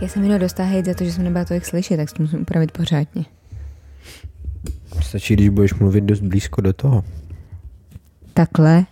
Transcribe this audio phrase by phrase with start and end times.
[0.00, 2.40] Já jsem jenom dostala hejt za to, že jsem nebyla tolik slyšet, tak to musím
[2.40, 3.24] upravit pořádně.
[5.02, 7.04] Stačí, když budeš mluvit dost blízko do toho.
[8.34, 8.84] Takhle.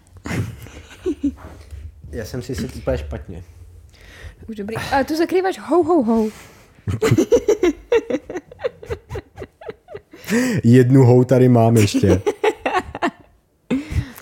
[2.11, 3.43] Já jsem si se úplně špatně.
[4.49, 4.77] Už dobrý.
[4.77, 6.31] A tu zakrýváš hou, hou, hou.
[10.65, 12.21] Jednu hou tady mám ještě.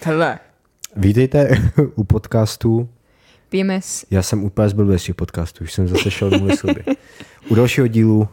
[0.05, 0.39] Hele.
[0.97, 1.49] Vítejte
[1.95, 2.89] u podcastu.
[3.49, 4.05] PMS.
[4.11, 6.85] Já jsem úplně zblbě z těch podcastů, už jsem zase šel domů sluby.
[7.49, 8.29] U dalšího dílu,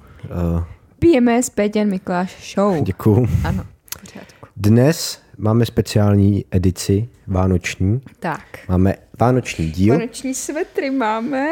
[0.56, 0.64] uh,
[1.00, 2.84] PMS Péťan Mikláš Show.
[2.84, 3.28] děkuju.
[3.44, 3.66] Ano,
[4.02, 4.48] pořádku.
[4.58, 8.02] Dnes máme speciální edici vánoční.
[8.20, 8.42] Tak.
[8.70, 11.48] Máme vánoční díl, Vánoční svetry máme.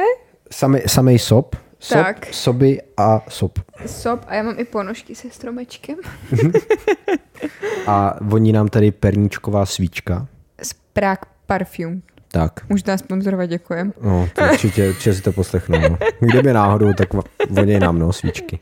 [0.51, 2.33] samej, samej sop, sop, Tak.
[2.33, 3.59] soby a sop.
[3.85, 5.95] Sop a já mám i ponožky se stromečkem.
[7.87, 10.27] A voní nám tady perníčková svíčka.
[10.63, 12.01] Z Prague Parfum.
[12.31, 13.93] Tak, Můžu nás sponzorovat, děkujem.
[14.01, 15.79] no, to určitě, určitě si to poslechnu.
[15.89, 15.97] No.
[16.19, 17.09] Kdyby náhodou, tak
[17.49, 18.59] voní nám, no, svíčky.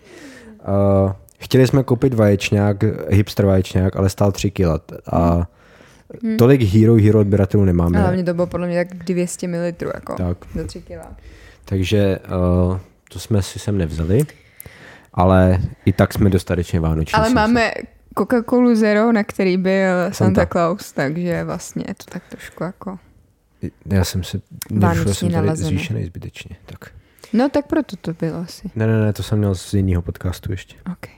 [1.03, 2.77] Uh, chtěli jsme koupit vaječňák,
[3.09, 4.63] hipster vaječňák, ale stál 3 kg.
[5.11, 5.47] A
[6.37, 7.97] tolik Hero Hero odběratelů nemáme.
[7.99, 9.55] A hlavně to bylo podle mě tak 200 ml,
[9.93, 10.37] jako Tak.
[10.55, 11.15] za 3 kila.
[11.65, 12.19] Takže
[12.69, 12.77] uh,
[13.09, 14.21] to jsme si sem nevzali,
[15.13, 17.13] ale i tak jsme dostatečně vánoční.
[17.13, 17.71] Ale máme
[18.17, 20.45] Coca-Colu Zero, na který byl Santa, Santa.
[20.45, 22.97] Claus, takže vlastně je to tak trošku jako...
[23.85, 25.69] Já jsem se, nevšel jsem tady nalazené.
[25.69, 26.55] zvýšený zbytečně.
[26.65, 26.91] Tak.
[27.33, 28.71] No tak proto to bylo asi.
[28.75, 30.75] Ne, ne, ne, to jsem měl z jiného podcastu ještě.
[30.91, 31.13] Okay.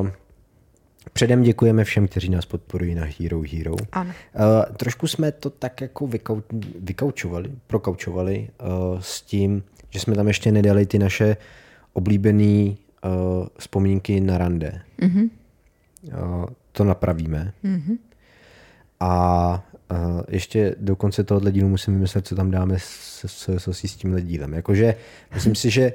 [0.00, 0.08] Uh,
[1.12, 3.74] předem děkujeme všem, kteří nás podporují na Hero Hero.
[3.92, 4.10] Ano.
[4.10, 6.40] Uh, trošku jsme to tak jako vykau,
[6.80, 11.36] vykaučovali, prokaučovali uh, s tím, že jsme tam ještě nedali ty naše
[11.92, 14.82] oblíbené uh, vzpomínky na rande.
[15.00, 15.30] Mhm.
[16.04, 17.52] Uh, to napravíme.
[17.62, 17.98] Mhm.
[19.00, 19.96] A uh,
[20.28, 24.22] ještě do konce tohohle dílu musím vymyslet, co tam dáme s, s, s, s tímhle
[24.22, 24.54] dílem.
[24.54, 24.94] Jakože
[25.34, 25.92] myslím si, že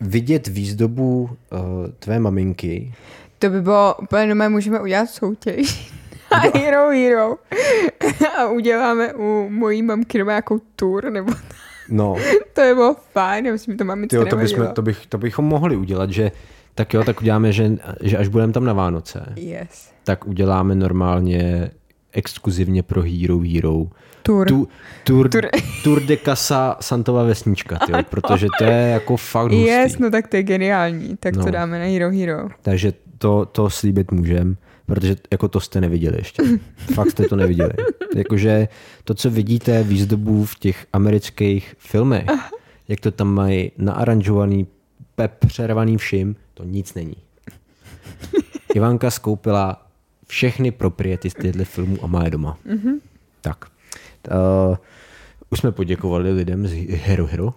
[0.00, 1.58] vidět výzdobu uh,
[1.98, 2.94] tvé maminky
[3.38, 5.92] To by bylo úplně nové, můžeme udělat soutěž.
[6.30, 7.36] A hero, hero.
[8.38, 11.32] A uděláme u mojí mamky doma nějakou tour, nebo
[11.88, 12.16] No,
[12.52, 15.18] to je bylo fajn, já myslím, že to mám tyjo, to, bychom, to, bych, to
[15.18, 16.32] bychom mohli udělat, že
[16.74, 19.90] tak jo, tak uděláme, že, že až budeme tam na Vánoce, Yes.
[20.04, 21.70] tak uděláme normálně
[22.12, 23.86] exkluzivně pro Hero Hero
[24.22, 24.46] Tour.
[24.48, 24.68] tu,
[25.04, 25.48] tour, Tour.
[25.84, 29.66] tour de Casa Santova vesnička, tyjo, protože to je jako fakt hustý.
[29.66, 31.16] Yes, no tak to je geniální.
[31.20, 31.44] Tak No.
[31.44, 32.48] to dáme na Hero Hero.
[32.62, 34.56] Takže to, to slíbit můžem,
[34.86, 36.42] protože jako to jste neviděli ještě.
[36.94, 37.70] Fakt jste to neviděli.
[38.16, 38.68] Jakože
[39.04, 42.26] to, co vidíte výzdobu v těch amerických filmech,
[42.88, 44.66] jak to tam mají naaranžovaný,
[45.18, 47.16] pe- přervaný vším, to nic není.
[48.74, 49.86] Ivanka skoupila
[50.32, 52.58] všechny propriety z těchto filmů a má je doma.
[52.66, 53.00] Mm-hmm.
[53.40, 53.64] Tak.
[54.30, 54.76] Uh,
[55.50, 57.54] už jsme poděkovali lidem z Hero Hero, Hero.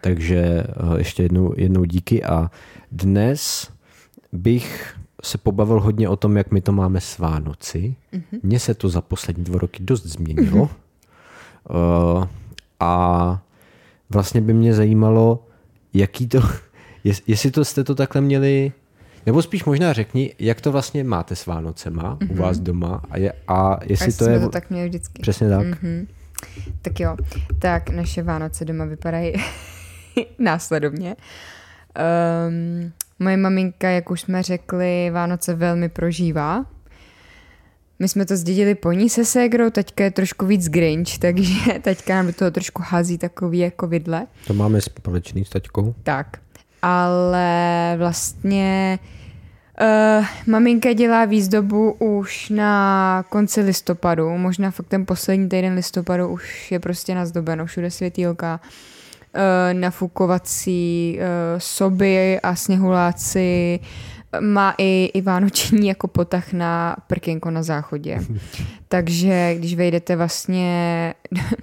[0.00, 2.50] takže uh, ještě jednou, jednou díky a
[2.92, 3.70] dnes
[4.32, 7.94] bych se pobavil hodně o tom, jak my to máme s Vánoci.
[8.12, 8.40] Mm-hmm.
[8.42, 10.62] Mně se to za poslední dva roky dost změnilo.
[10.62, 10.68] uh,
[12.80, 13.42] a
[14.10, 15.46] vlastně by mě zajímalo,
[15.94, 16.40] jaký to,
[17.04, 18.72] jest, jestli to jste to takhle měli,
[19.26, 22.32] nebo spíš možná řekni, jak to vlastně máte s Vánocema mm-hmm.
[22.32, 24.40] u vás doma a, je, a jestli A to jsme je...
[24.40, 25.22] to tak měli vždycky.
[25.22, 25.66] Přesně tak.
[25.66, 25.70] Mm.
[25.70, 26.06] Mhm.
[26.82, 27.16] Tak jo,
[27.58, 29.32] tak naše Vánoce doma vypadají
[30.38, 31.16] následovně.
[32.48, 36.66] Um, moje maminka, jak už jsme řekli, Vánoce velmi prožívá.
[37.98, 42.14] My jsme to zdědili po ní se ségrou, teďka je trošku víc grinch, takže teďka
[42.14, 44.26] nám do toho trošku hází takový jako vidle.
[44.46, 45.94] To máme společný s taťkou.
[46.02, 46.38] Tak,
[46.82, 48.98] ale vlastně
[49.80, 56.72] uh, maminka dělá výzdobu už na konci listopadu, možná fakt ten poslední týden listopadu už
[56.72, 59.40] je prostě nazdobeno, všude světýlka, uh,
[59.80, 63.80] nafukovací uh, soby a sněhuláci,
[64.40, 68.18] má i, i vánoční jako potah na prkénko na záchodě.
[68.88, 71.14] Takže když vejdete vlastně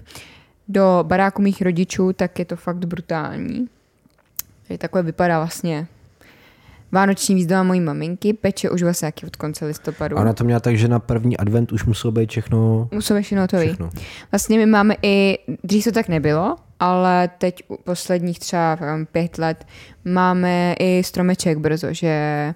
[0.68, 3.68] do baráku mých rodičů, tak je to fakt brutální.
[4.68, 5.88] Takže takhle vypadá vlastně
[6.92, 8.34] vánoční výzdoba mojí maminky.
[8.34, 10.18] Peče už vlastně taky od konce listopadu.
[10.18, 12.90] A ona to měla tak, že na první advent už muselo být všechno...
[12.92, 13.68] Musíme všechno hotový.
[13.68, 13.90] všechno.
[14.32, 18.78] Vlastně my máme i, dřív to tak nebylo, ale teď u posledních třeba
[19.12, 19.66] pět let
[20.06, 22.54] máme i stromeček brzo, že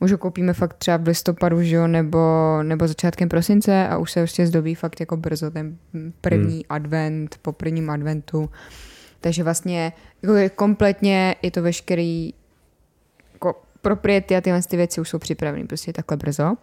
[0.00, 2.18] už ho koupíme fakt třeba v listopadu, že jo, nebo,
[2.62, 5.76] nebo začátkem prosince a už se prostě zdobí fakt jako brzo ten
[6.20, 6.62] první hmm.
[6.68, 8.50] advent, po prvním adventu.
[9.20, 12.34] Takže vlastně jako kompletně je to veškerý
[13.32, 16.54] jako propriety a tyhle ty věci už jsou připraveny prostě takhle brzo.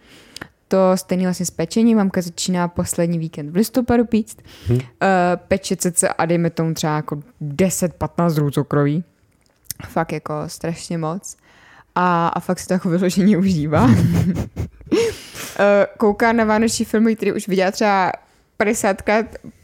[0.68, 1.98] to stejný vlastně s pečením.
[1.98, 4.42] Mamka začíná poslední víkend v listopadu pít.
[4.68, 4.78] Hmm.
[4.78, 4.84] Uh,
[5.48, 9.04] peče cece a dejme tomu třeba jako 10-15 druhů cukroví.
[9.88, 11.38] Fakt jako strašně moc.
[11.96, 13.90] A, a fakt se to jako vyloženě užívá.
[15.98, 18.12] Kouká na vánoční filmy, který už viděla třeba
[18.58, 19.02] 50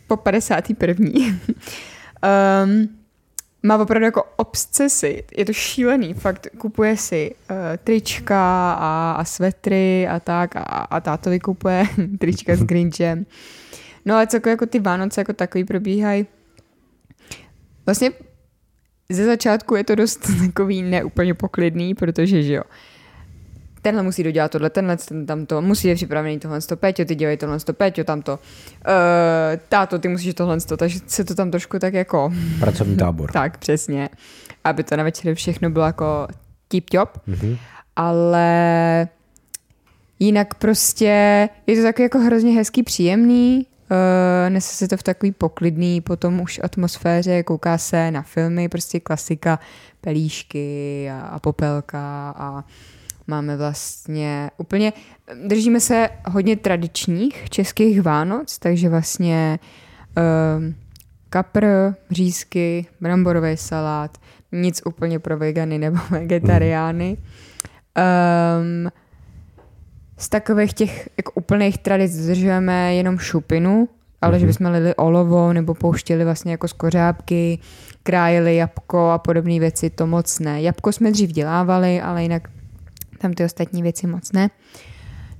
[0.07, 1.09] po 51.
[2.23, 2.89] um,
[3.63, 10.07] má opravdu jako obsesy, je to šílený, fakt kupuje si uh, trička a, a svetry
[10.07, 11.87] a tak a, a tátovi kupuje
[12.19, 13.25] trička s Grinchem.
[14.05, 16.25] No ale celkově jako ty Vánoce jako takový probíhají.
[17.85, 18.11] Vlastně
[19.09, 22.63] ze začátku je to dost takový neúplně poklidný, protože že jo,
[23.83, 27.37] tenhle musí dodělat tohle, tenhle, ten, tamto, musí je připravený tohle, to, Peťo, ty dělej
[27.37, 28.39] tohle, to, Peťo, tamto, uh,
[29.69, 32.33] táto, ty musíš tohle, to, takže se to tam trošku tak jako...
[32.59, 33.31] Pracovní tábor.
[33.31, 34.09] tak, přesně.
[34.63, 36.27] Aby to na večer všechno bylo jako
[36.71, 37.57] tip-top, mm-hmm.
[37.95, 39.07] ale
[40.19, 45.31] jinak prostě je to takový jako hrozně hezký, příjemný, Uh, nese se to v takový
[45.31, 49.59] poklidný potom už atmosféře, kouká se na filmy, prostě klasika,
[50.01, 52.63] pelíšky a, a popelka a
[53.27, 54.93] Máme vlastně úplně,
[55.47, 59.59] držíme se hodně tradičních českých Vánoc, takže vlastně
[60.57, 60.75] um,
[61.29, 61.65] kapr,
[62.11, 64.17] řízky, bramborový salát,
[64.51, 67.17] nic úplně pro vegany nebo vegetariány.
[67.97, 68.89] Um,
[70.17, 73.89] z takových těch jako úplných tradic zdržujeme jenom šupinu,
[74.21, 74.39] ale mm-hmm.
[74.39, 74.47] že mhm.
[74.47, 77.59] bychom lili olovo nebo pouštěli vlastně jako z kořápky,
[78.03, 80.61] krájeli jabko a podobné věci, to moc ne.
[80.61, 82.47] Jabko jsme dřív dělávali, ale jinak
[83.23, 84.49] tam ty ostatní věci moc ne.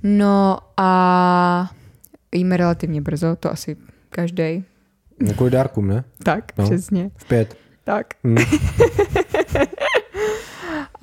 [0.02, 1.70] No a
[2.34, 3.76] jíme relativně brzo, to asi
[4.10, 4.64] každý.
[5.36, 6.04] Kvůli dárkům, ne?
[6.22, 7.10] Tak, no, přesně.
[7.16, 7.56] V pět.
[7.84, 8.06] Tak.
[8.24, 8.36] Hmm.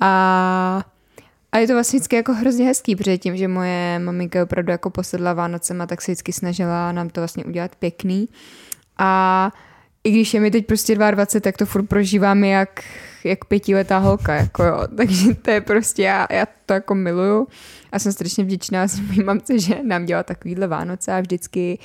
[0.00, 0.84] a,
[1.52, 4.90] a je to vlastně vždycky jako hrozně hezký, protože tím, že moje maminka opravdu jako
[4.90, 8.28] posedla Vánocema, tak se vždycky snažila nám to vlastně udělat pěkný.
[8.98, 9.50] A
[10.04, 12.84] i když je mi teď prostě 22, tak to furt prožívám jak,
[13.24, 14.78] jak pětiletá holka, jako jo.
[14.96, 17.48] Takže to je prostě, já, já to jako miluju
[17.92, 21.78] a jsem strašně vděčná s mým mamce, že nám dělá takovýhle Vánoce a vždycky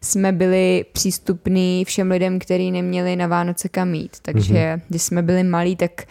[0.00, 4.16] jsme byli přístupní všem lidem, kteří neměli na Vánoce kam jít.
[4.22, 4.80] Takže mm-hmm.
[4.88, 6.02] když jsme byli malí, tak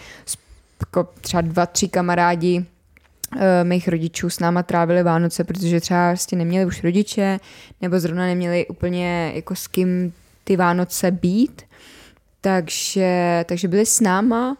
[0.79, 2.65] jako třeba dva, tři kamarádi
[3.35, 7.39] uh, mých rodičů s náma trávili Vánoce, protože třeba vlastně neměli už rodiče,
[7.81, 10.13] nebo zrovna neměli úplně jako s kým
[10.43, 11.61] ty Vánoce být.
[12.41, 14.57] Takže, takže byli s náma.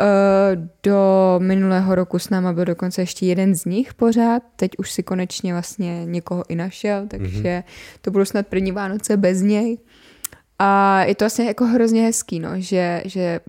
[0.00, 1.00] Eh, do
[1.38, 4.42] minulého roku s náma byl dokonce ještě jeden z nich pořád.
[4.56, 7.98] Teď už si konečně vlastně někoho i našel, takže mm-hmm.
[8.00, 9.78] to budou snad první Vánoce bez něj.
[10.58, 13.40] A je to vlastně jako hrozně hezký, no, že, že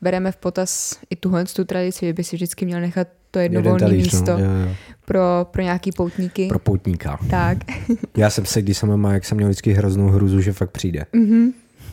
[0.00, 3.62] bereme v potaz i tuhle tu tradici, že by si vždycky měl nechat to jedno
[3.62, 4.74] volné místo no, jo, jo.
[5.10, 6.48] Pro, pro nějaký poutníky.
[6.48, 7.18] Pro poutníka.
[7.30, 7.58] Tak.
[8.16, 11.06] Já jsem se, když jsem má, jak jsem měl vždycky hroznou hruzu, že fakt přijde.
[11.14, 11.52] Mm-hmm.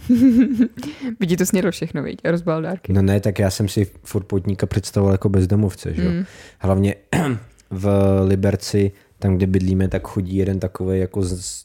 [1.19, 2.19] Vidí to snědl všechno, viď?
[2.23, 2.93] A rozbal dárky.
[2.93, 6.25] No ne, tak já jsem si furt poutníka představoval jako bezdomovce, že mm.
[6.59, 6.95] Hlavně
[7.69, 7.89] v
[8.27, 11.21] Liberci, tam, kde bydlíme, tak chodí jeden takový jako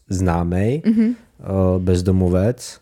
[0.09, 1.15] známý mm-hmm.
[1.79, 2.81] bezdomovec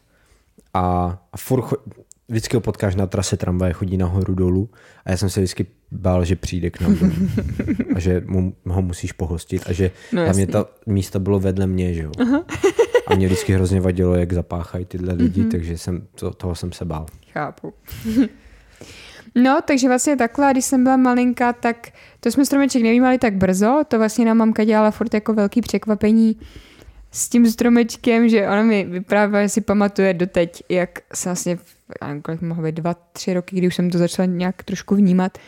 [0.74, 1.82] a, a furt cho-
[2.30, 4.70] vždycky ho potkáš na trase tramvaje, chodí nahoru dolů
[5.04, 6.96] a já jsem se vždycky bál, že přijde k nám
[7.94, 11.94] a že mu, ho musíš pohostit a že no, hlavně ta místo bylo vedle mě,
[11.94, 12.10] že jo.
[13.06, 15.50] A mě vždycky hrozně vadilo, jak zapáchají tyhle lidi, mm-hmm.
[15.50, 17.06] takže jsem, to, toho jsem se bál.
[17.32, 17.72] Chápu.
[19.34, 21.88] No, takže vlastně takhle, když jsem byla malinká, tak
[22.20, 26.36] to jsme stromeček nevýmali tak brzo, to vlastně nám mamka dělala furt jako velký překvapení
[27.12, 31.58] s tím stromečkem, že ona mi vyprávěla, že si pamatuje doteď, jak se vlastně,
[32.00, 34.94] já nevím, kolik mohlo být, dva, tři roky, kdy už jsem to začala nějak trošku
[34.94, 35.38] vnímat,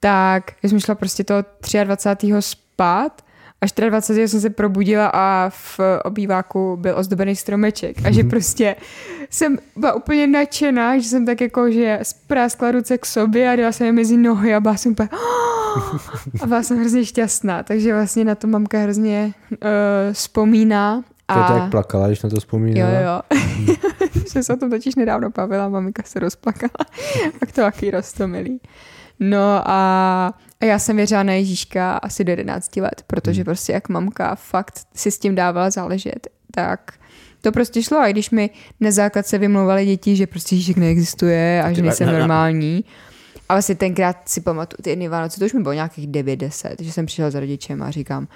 [0.00, 1.44] tak já jsem šla prostě toho
[1.84, 2.32] 23.
[2.40, 3.22] spát
[3.62, 4.28] a 24.
[4.28, 8.30] jsem se probudila a v obýváku byl ozdobený stromeček a že mhm.
[8.30, 8.76] prostě
[9.30, 13.72] jsem byla úplně nadšená, že jsem tak jako, že spráskla ruce k sobě a dala
[13.72, 15.08] jsem je mezi nohy a byla jsem úplně
[16.40, 19.58] a byla jsem hrozně šťastná, takže vlastně na to mamka hrozně uh,
[20.12, 21.04] vzpomíná.
[21.28, 21.48] A...
[21.48, 22.90] To jak plakala, když na to vzpomínala?
[22.90, 23.38] Jo, jo.
[24.26, 26.70] jsem se o tom totiž nedávno bavila, mamika se rozplakala.
[27.40, 28.60] tak to taky rostomilý.
[29.20, 33.44] No a, a já jsem věřila na Ježíška asi do 11 let, protože hmm.
[33.44, 36.92] prostě jak mamka fakt si s tím dávala záležet, tak
[37.40, 37.98] to prostě šlo.
[37.98, 38.50] A když mi
[38.80, 38.90] na
[39.22, 42.84] se vymlouvali děti, že prostě Ježíšek neexistuje a že nejsem normální,
[43.48, 46.92] ale vlastně tenkrát si pamatuju ty jedny Vánoce, to už mi bylo nějakých 9-10, že
[46.92, 48.28] jsem přišel za rodičem a říkám,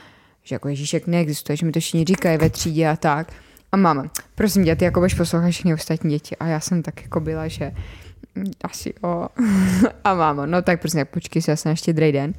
[0.43, 3.33] že jako Ježíšek neexistuje, že mi to všichni říkají ve třídě a tak.
[3.73, 6.37] A máma, prosím tě, ty jako budeš poslouchat všechny ostatní děti.
[6.37, 7.73] A já jsem tak jako byla, že
[8.63, 9.29] asi o.
[10.05, 12.33] a mámo, no tak prostě počkej si, já jsem ještě den.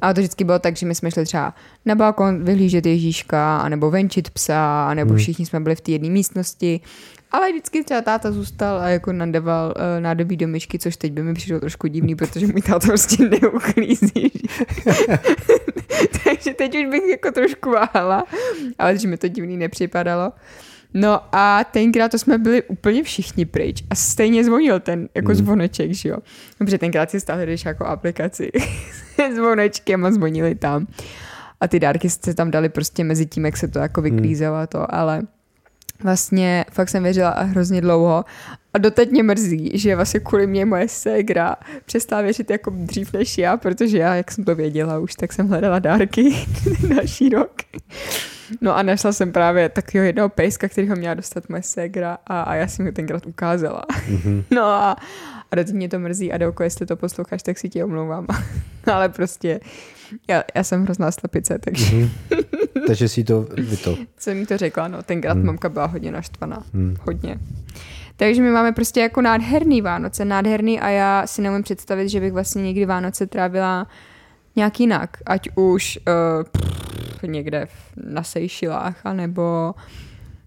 [0.00, 1.54] A to vždycky bylo tak, že my jsme šli třeba
[1.84, 5.18] na balkon vyhlížet Ježíška, anebo venčit psa, anebo Hmm.
[5.18, 6.80] všichni jsme byli v té jedné místnosti.
[7.32, 11.22] Ale vždycky třeba táta zůstal a jako nadeval uh, nádobí do myšky, což teď by
[11.22, 14.32] mi přišlo trošku divný, protože můj táta prostě neuklízí.
[16.24, 18.24] Takže teď už bych jako trošku váhala,
[18.78, 20.32] ale že mi to divný nepřipadalo.
[20.94, 25.36] No a tenkrát to jsme byli úplně všichni pryč a stejně zvonil ten jako Hmm.
[25.36, 26.16] zvoneček, že jo.
[26.60, 28.50] Dobře, tenkrát si stáhli když jako aplikaci
[29.34, 30.86] zvonečkem a zvonili tam.
[31.60, 34.66] A ty dárky se tam dali prostě mezi tím, jak se to jako vyklízelo a
[34.66, 35.22] to, ale
[36.02, 38.24] vlastně fakt jsem věřila a hrozně dlouho.
[38.74, 43.38] A doteď mě mrzí, že vlastně kvůli mě moje ségra přestala věřit jako dřív než
[43.38, 46.34] já, protože já, jak jsem to věděla už, tak jsem hledala dárky
[46.94, 47.52] další rok.
[48.60, 52.40] No a našla jsem právě takového jednoho pejska, který ho měla dostat moje ségra a,
[52.42, 53.82] a já jsem ho tenkrát ukázala.
[54.08, 54.44] Mhm.
[54.50, 54.96] No a,
[55.50, 58.26] a doteď mě to mrzí a Delko, jestli to posloucháš, tak si tě omlouvám.
[58.92, 59.60] Ale prostě
[60.28, 62.10] já, já jsem hrozná slepice, takže Mhm.
[62.86, 63.96] Takže si to vy to.
[64.18, 65.46] jsem mi to řekla, no tenkrát Hmm.
[65.46, 66.62] mamka byla hodně naštvaná.
[66.74, 66.96] Hmm.
[67.02, 67.38] Hodně.
[68.16, 72.32] Takže my máme prostě jako nádherný Vánoce, nádherný a já si neumím představit, že bych
[72.32, 73.86] vlastně někdy Vánoce trávila
[74.56, 75.16] nějak jinak.
[75.26, 79.74] Ať už uh, pff, někde v- na Seychellách, anebo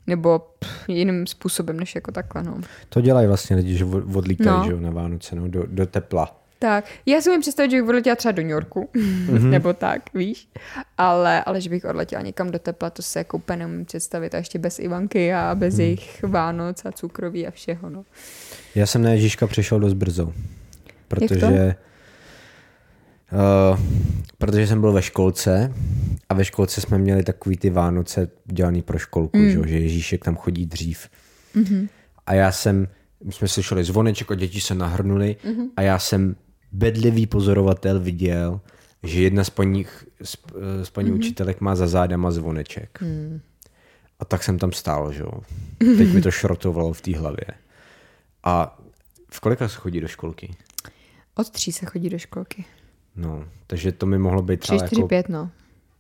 [0.08, 2.58] nebo pff, jiným způsobem, než jako takhle, no.
[2.90, 4.66] To dělají vlastně lidi, že od- odlítají No.
[4.66, 6.36] že na Vánoce no, do, do tepla.
[6.60, 9.50] Tak, já si umím představit, že bych odletěla třeba do New Yorku, mm-hmm.
[9.50, 10.50] nebo tak, víš,
[10.98, 14.38] ale, ale že bych odletěla někam do tepla, to se jako úplně neumím představit a
[14.38, 15.80] ještě bez Ivanky a bez mm.
[15.80, 18.06] jejich Vánoc a cukroví a všeho, no.
[18.76, 20.34] Já jsem na Ježíška přišel dost brzo,
[21.08, 21.76] protože
[23.32, 23.80] uh,
[24.38, 25.74] protože jsem byl ve školce
[26.30, 29.50] a ve školce jsme měli takový ty Vánoce dělaný pro školku, mm.
[29.50, 31.10] že, že Ježíšek tam chodí dřív.
[31.56, 31.88] Mm-hmm.
[32.26, 32.88] A já jsem,
[33.24, 35.68] my jsme slyšeli zvoneček a děti se nahrnuli mm-hmm.
[35.76, 36.36] a já jsem
[36.72, 38.62] bedlivý pozorovatel viděl,
[39.04, 39.86] že jedna z paní,
[40.24, 40.38] z,
[40.84, 41.16] z paní mm-hmm.
[41.16, 43.02] učitelek má za zádama zvoneček.
[43.02, 43.42] Mm.
[44.20, 45.32] A tak jsem tam stál, že jo.
[45.78, 47.46] Teď mi to šrotovalo v té hlavě.
[48.44, 48.80] A
[49.32, 50.56] v kolika se chodí do školky?
[51.36, 52.66] Od tří se chodí do školky.
[53.16, 55.52] No, takže to mi mohlo být Tři, třeba, čtyři, jako pět, no.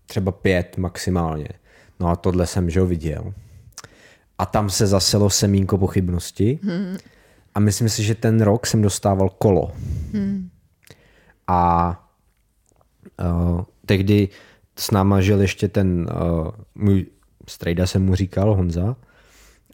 [0.06, 1.48] třeba pět maximálně.
[2.00, 3.34] No a tohle jsem, že ho viděl.
[4.38, 6.60] A tam se zaselo semínko pochybnosti.
[6.64, 6.98] Hmm.
[7.56, 9.72] A myslím si, že ten rok jsem dostával kolo.
[10.14, 10.50] Hmm.
[11.50, 11.92] A
[13.22, 14.30] uh, tehdy
[14.76, 17.06] s náma žil ještě ten uh, můj
[17.48, 18.96] strejda jsem mu říkal, Honza,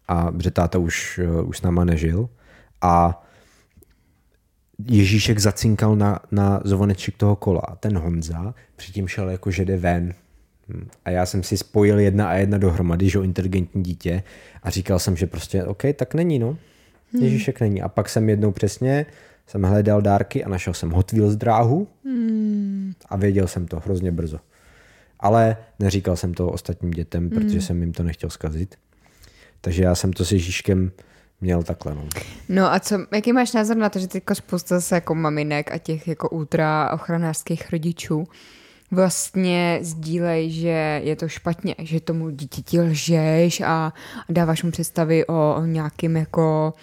[0.08, 2.30] a protože táta už, uh, už s náma nežil.
[2.82, 3.22] A
[4.88, 7.62] Ježíšek zacinkal na, na zvoneček toho kola.
[7.62, 10.14] A ten Honza předtím šel jako, že jde ven.
[10.70, 10.88] Hm.
[11.06, 14.24] A já jsem si spojil jedna a jedna dohromady, že jo, inteligentní dítě
[14.64, 16.58] a říkal jsem, že prostě OK, tak není, no.
[17.22, 17.82] Ježíšek není.
[17.82, 19.06] A pak jsem jednou přesně,
[19.48, 21.88] jsem hledal dárky a našel jsem Hot Wheels dráhu
[23.10, 24.40] a věděl jsem to hrozně brzo.
[25.20, 28.76] Ale neříkal jsem to ostatním dětem, protože jsem jim to nechtěl zkazit.
[29.62, 30.92] Takže já jsem to s Ježíškem
[31.42, 32.08] měl takhle, no.
[32.50, 35.78] No a co, jaký máš názor na to, že teďko spousta zase jako maminek a
[35.78, 38.28] těch jako ultra ochranářských rodičů
[38.92, 43.94] vlastně sdílej, že je to špatně, že tomu dítěti lžeš a
[44.30, 46.74] dáváš mu představy o, o nějakým jako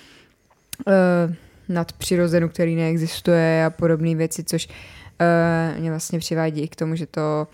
[0.86, 1.34] uh,
[1.68, 7.06] nadpřirozenu, který neexistuje a podobné věci, což uh, mě vlastně přivádí i k tomu, že
[7.06, 7.48] to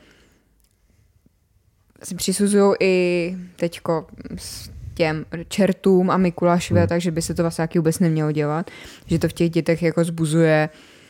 [2.03, 6.89] si přisuzují i teďko s těm čertům a Mikulášové, hmm.
[6.89, 8.71] takže by se to vlastně taky vůbec nemělo dělat,
[9.07, 10.69] že to v těch dětech jako zbuzuje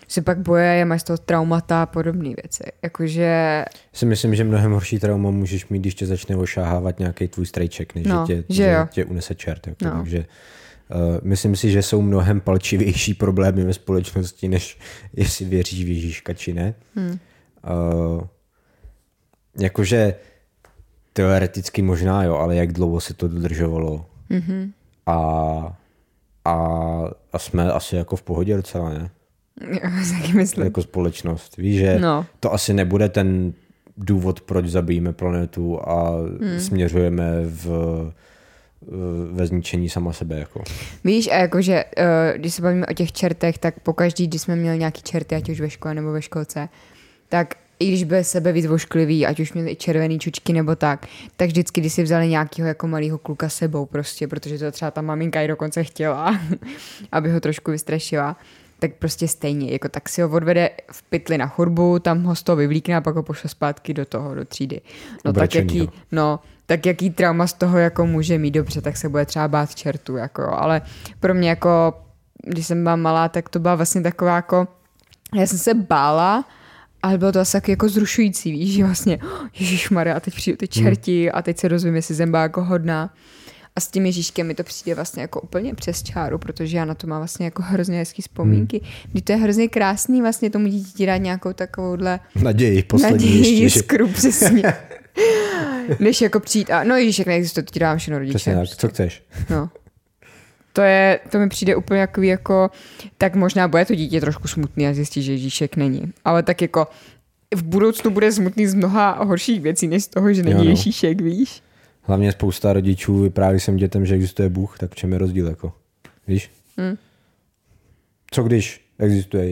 [0.08, 2.64] se pak boje, mají z toho traumata a podobné věci.
[2.82, 3.64] Jakože...
[3.92, 7.94] Si myslím, že mnohem horší trauma můžeš mít, když tě začne ošáhávat nějaký tvůj strejček,
[7.94, 9.66] než No, že, tě, že tě unese čert.
[9.66, 9.90] Jako, No.
[9.96, 10.24] Takže
[11.22, 14.78] myslím si, že jsou mnohem palčivější problémy ve společnosti, než
[15.12, 16.74] jestli věříš v Ježíška či ne.
[16.94, 17.10] Hmm.
[17.10, 18.22] Uh,
[19.60, 20.14] jakože
[21.12, 24.06] teoreticky možná jo, ale jak dlouho se to dodržovalo.
[24.30, 24.70] Mm-hmm.
[25.06, 25.16] A,
[26.44, 26.54] a,
[27.32, 29.10] a jsme asi jako v pohodě docela, ne?
[30.20, 30.64] Taky myslím.
[30.64, 31.56] jako společnost.
[31.56, 32.26] Víš, že No.
[32.40, 33.52] to asi nebude ten
[33.96, 36.60] důvod, proč zabijíme planetu a hmm.
[36.60, 37.66] směřujeme v,
[39.32, 40.38] ve zničení sama sebe.
[40.38, 40.62] Jako.
[41.04, 42.04] Víš, a jakože, uh,
[42.36, 45.60] když se bavíme o těch čertech, tak pokaždý, když jsme měli nějaký čerty, ať už
[45.60, 46.68] ve škole nebo ve školce,
[47.28, 51.06] tak i když byli sebe víc vošklivý, ať už měli i červený čučky nebo tak,
[51.36, 55.02] tak vždycky, když si vzali nějakého jako malého kluka sebou prostě, protože to třeba ta
[55.02, 56.40] maminka i dokonce chtěla,
[57.12, 58.36] aby ho trošku vystrašila,
[58.78, 62.42] tak prostě stejně, jako tak si ho odvede v pytli na churbu, tam ho z
[62.42, 64.80] toho vyvlíkne a pak ho pošle zpátky do toho, do třídy.
[65.24, 69.08] No tak jaký, no, tak jaký trauma z toho jako může mít dobře, tak se
[69.08, 70.50] bude třeba bát čertu, jako jo.
[70.50, 70.82] ale
[71.20, 71.94] pro mě jako,
[72.46, 74.68] když jsem byla malá, tak to byla vlastně taková jako,
[75.34, 76.44] já jsem se bála,
[77.02, 79.18] Ale bylo to asi taky jako zrušující, víš, že vlastně,
[79.58, 83.14] Ježíš a teď přijdu ty čerti a teď se rozumím, jestli zemba jako hodná.
[83.76, 86.94] A s tím Ježíškem mi to přijde vlastně jako úplně přes čáru, protože já na
[86.94, 88.80] to mám vlastně jako hrozně hezký vzpomínky.
[88.82, 89.12] Hmm.
[89.12, 93.64] Když to je hrozně krásný vlastně tomu dítě dát nějakou takovouhle naději, poslední naději, ještě,
[93.64, 94.12] jiskru, že...
[94.12, 94.74] přesně.
[96.00, 98.36] Než jako přijít a no Ježíšek neexistuje, to ti dávám všechno rodičům.
[98.36, 99.22] Přesně tak, co chceš.
[99.50, 99.70] No.
[100.72, 102.70] To, je, to mi přijde úplně jako, jako,
[103.18, 106.12] tak možná bude to dítě trošku smutný a zjistí, že Ježíšek není.
[106.24, 106.86] Ale tak jako
[107.54, 110.70] v budoucnu bude smutný z mnoha horších věcí, než z toho, že není jo, no.
[110.70, 111.62] Ježíšek, víš?
[112.02, 115.72] Hlavně spousta rodičů vypráví svým dětem, že existuje Bůh, tak v čem je rozdíl, jako?
[116.26, 116.50] Víš?
[116.76, 116.96] Hmm.
[118.30, 119.50] Co když existuje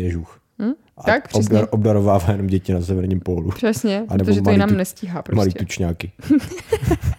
[0.58, 0.72] Hmm?
[1.06, 1.44] Tak, přesně.
[1.46, 3.50] Obdar, obdarovává jenom děti na severním pólu.
[3.50, 5.36] Přesně, a protože to jinam nestíhá prostě.
[5.36, 6.12] Malý tučňáky.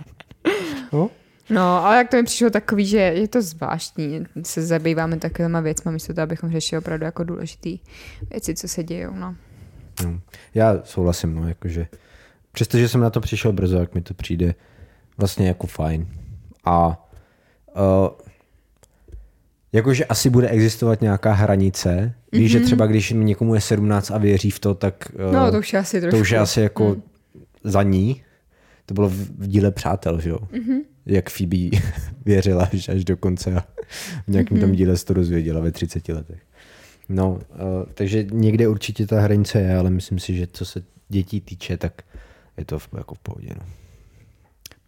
[0.94, 1.10] no?
[1.50, 5.92] No, ale jak to mi přišlo takový, že je to zvláštní, se zabýváme takovýma věcmi,
[5.92, 7.70] místo toho, abychom řešili opravdu jako důležité
[8.32, 9.06] věci, co se dějí.
[9.14, 9.36] No.
[10.02, 10.20] Hmm.
[10.54, 11.88] Já souhlasím, no, jakože
[12.52, 14.56] přestože jsem na to přišel brzo, jak mi to přijde
[15.18, 16.08] vlastně jako fajn.
[16.66, 17.08] A
[17.76, 18.08] uh,
[19.74, 22.14] jakože asi bude existovat nějaká hranice.
[22.32, 22.52] Víš, mm-hmm.
[22.52, 22.66] že mhm.
[22.66, 25.80] třeba když někomu je 17 a věří v to, tak uh, no, to už je
[25.80, 26.18] asi, trošku.
[26.18, 27.02] to už je asi jako mm.
[27.64, 28.22] za ní.
[28.86, 30.40] To bylo v, díle Přátel, že jo?
[30.52, 30.80] Mm-hmm.
[31.06, 31.58] Jak Phoebe
[32.26, 33.64] věřila až, až do konce a
[34.28, 34.62] v nějakém mm-hmm.
[34.62, 36.40] tom díle se to dozvěděla ve 30 letech.
[37.10, 37.40] No, uh,
[37.94, 42.02] takže někde určitě ta hranice je, ale myslím si, že co se dětí týče, tak
[42.58, 43.50] je to v, jako v pohodě.
[43.60, 43.66] No.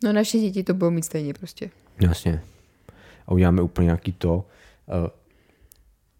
[0.03, 1.69] no naše děti to budou mít stejně prostě.
[2.01, 2.41] Jasně.
[3.27, 4.45] A uděláme úplně nějaký to.
[4.89, 5.07] Uh,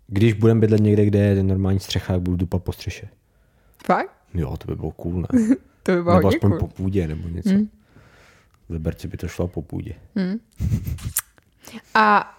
[0.07, 3.09] když budeme bydlet někde, kde je normální střecha, tak budu dupat po střeše.
[3.85, 4.09] Fakt?
[4.33, 5.27] Jo, to by bylo cool, ne?
[5.83, 6.59] to by bylo Nebo aspoň cool.
[6.59, 7.49] po půdě, nebo něco.
[7.49, 7.69] Hmm.
[8.69, 9.93] V Liberci by to šlo po půdě.
[10.15, 10.39] Hmm.
[11.95, 12.38] A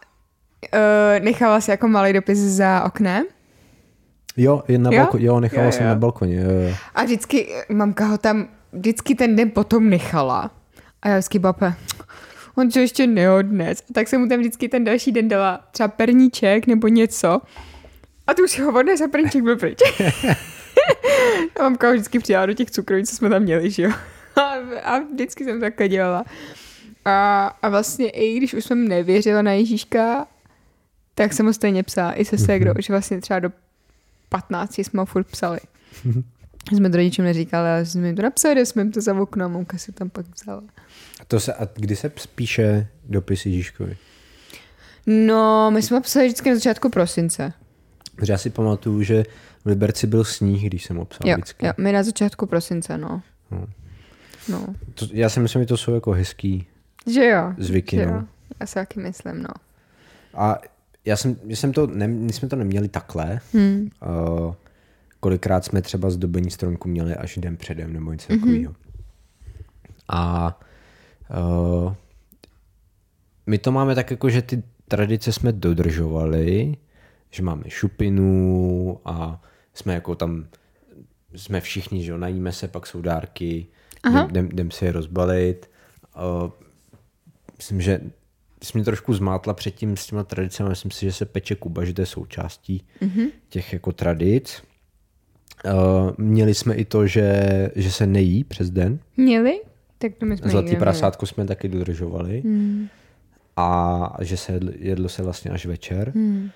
[0.74, 3.24] uh, nechala jsi jako malý dopis za oknem?
[4.36, 5.88] Jo, je na balko- jo, nechala jo, jsem jo.
[5.88, 6.36] na balkoně.
[6.36, 6.74] Jo, jo.
[6.94, 10.50] A vždycky, mamka ho tam vždycky ten den potom nechala.
[11.02, 11.74] A já vždycky, bape,
[12.60, 13.82] on to ještě neodnes.
[13.90, 17.40] A tak jsem mu tam vždycky ten další den dala třeba perníček nebo něco.
[18.26, 19.78] A tu už si ho odnes a perníček byl pryč.
[21.60, 23.90] a mamka vždycky přijela do těch cukroví, co jsme tam měli, že jo.
[24.36, 24.42] A,
[24.82, 26.24] a vždycky jsem takhle dělala.
[27.04, 30.26] A, a vlastně i když už jsem nevěřila na Ježíška,
[31.14, 32.86] tak jsem ho stejně psala i se ségrou, mm-hmm.
[32.86, 33.52] že vlastně třeba do
[34.28, 35.58] 15 jsme ho furt psali.
[36.06, 36.22] Mm-hmm.
[36.72, 39.48] Jsme to rodičům neříkali, ale jsme jim to napsali, jsme jim to za okno a
[39.48, 40.62] mamka si tam pak vzala.
[41.20, 43.96] A, to se, a kdy se píše dopis Ježíškovi?
[45.06, 47.52] No, my jsme psali vždycky na začátku prosince.
[48.28, 49.24] Já si pamatuju, že
[49.64, 51.66] v Liberci byl sníh, když jsem ho psal jo, vždycky.
[51.66, 53.22] Jo, my na začátku prosince, no.
[53.50, 53.66] no.
[54.48, 54.74] no.
[54.94, 56.66] To, já si myslím, že to jsou jako hezký
[57.06, 57.96] že jo, zvyky.
[57.96, 58.12] Že no.
[58.12, 58.22] jo.
[58.60, 59.48] Já si taky myslím, no.
[60.34, 60.58] A
[61.04, 63.40] já jsem, já jsem to, ne, my jsme to neměli takhle.
[63.52, 63.90] Hmm.
[64.46, 64.54] Uh,
[65.20, 68.40] kolikrát jsme třeba zdobení stromku měli až den předem nebo něco mm-hmm.
[68.40, 68.74] takového.
[70.08, 70.60] A
[71.38, 71.94] uh,
[73.46, 76.76] my to máme tak jako, že ty tradice jsme dodržovali,
[77.30, 79.42] že máme šupinu a
[79.74, 80.46] jsme jako tam,
[81.34, 83.66] jsme všichni, že jo, najíme se, pak jsou dárky,
[84.10, 85.70] jdem, jdem, jdem si je rozbalit.
[86.16, 86.50] Uh,
[87.56, 88.00] myslím, že
[88.62, 91.94] jsi mě trošku zmátla předtím s těma tradicemi, myslím si, že se peče kuba, že
[91.94, 93.30] to je součástí mm-hmm.
[93.48, 94.62] těch jako tradic.
[95.64, 98.98] Uh, měli jsme i to, že, že se nejí přes den.
[99.16, 99.60] Měli?
[100.00, 102.40] Tak to my jsme Zlatý prasátko jsme taky dodržovali.
[102.40, 102.88] Hmm.
[103.56, 106.12] A že se jedlo, jedlo se vlastně až večer.
[106.14, 106.50] Hmm.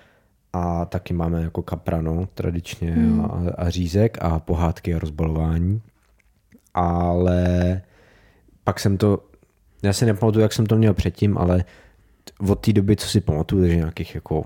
[0.53, 3.25] A taky máme jako kaprano tradičně hmm.
[3.25, 5.81] a, a řízek a pohádky a rozbalování.
[6.73, 7.81] Ale
[8.63, 9.23] pak jsem to,
[9.83, 11.63] já si nepamatuju, jak jsem to měl předtím, ale
[12.49, 14.43] od té doby, co si pamatuju, že nějakých jako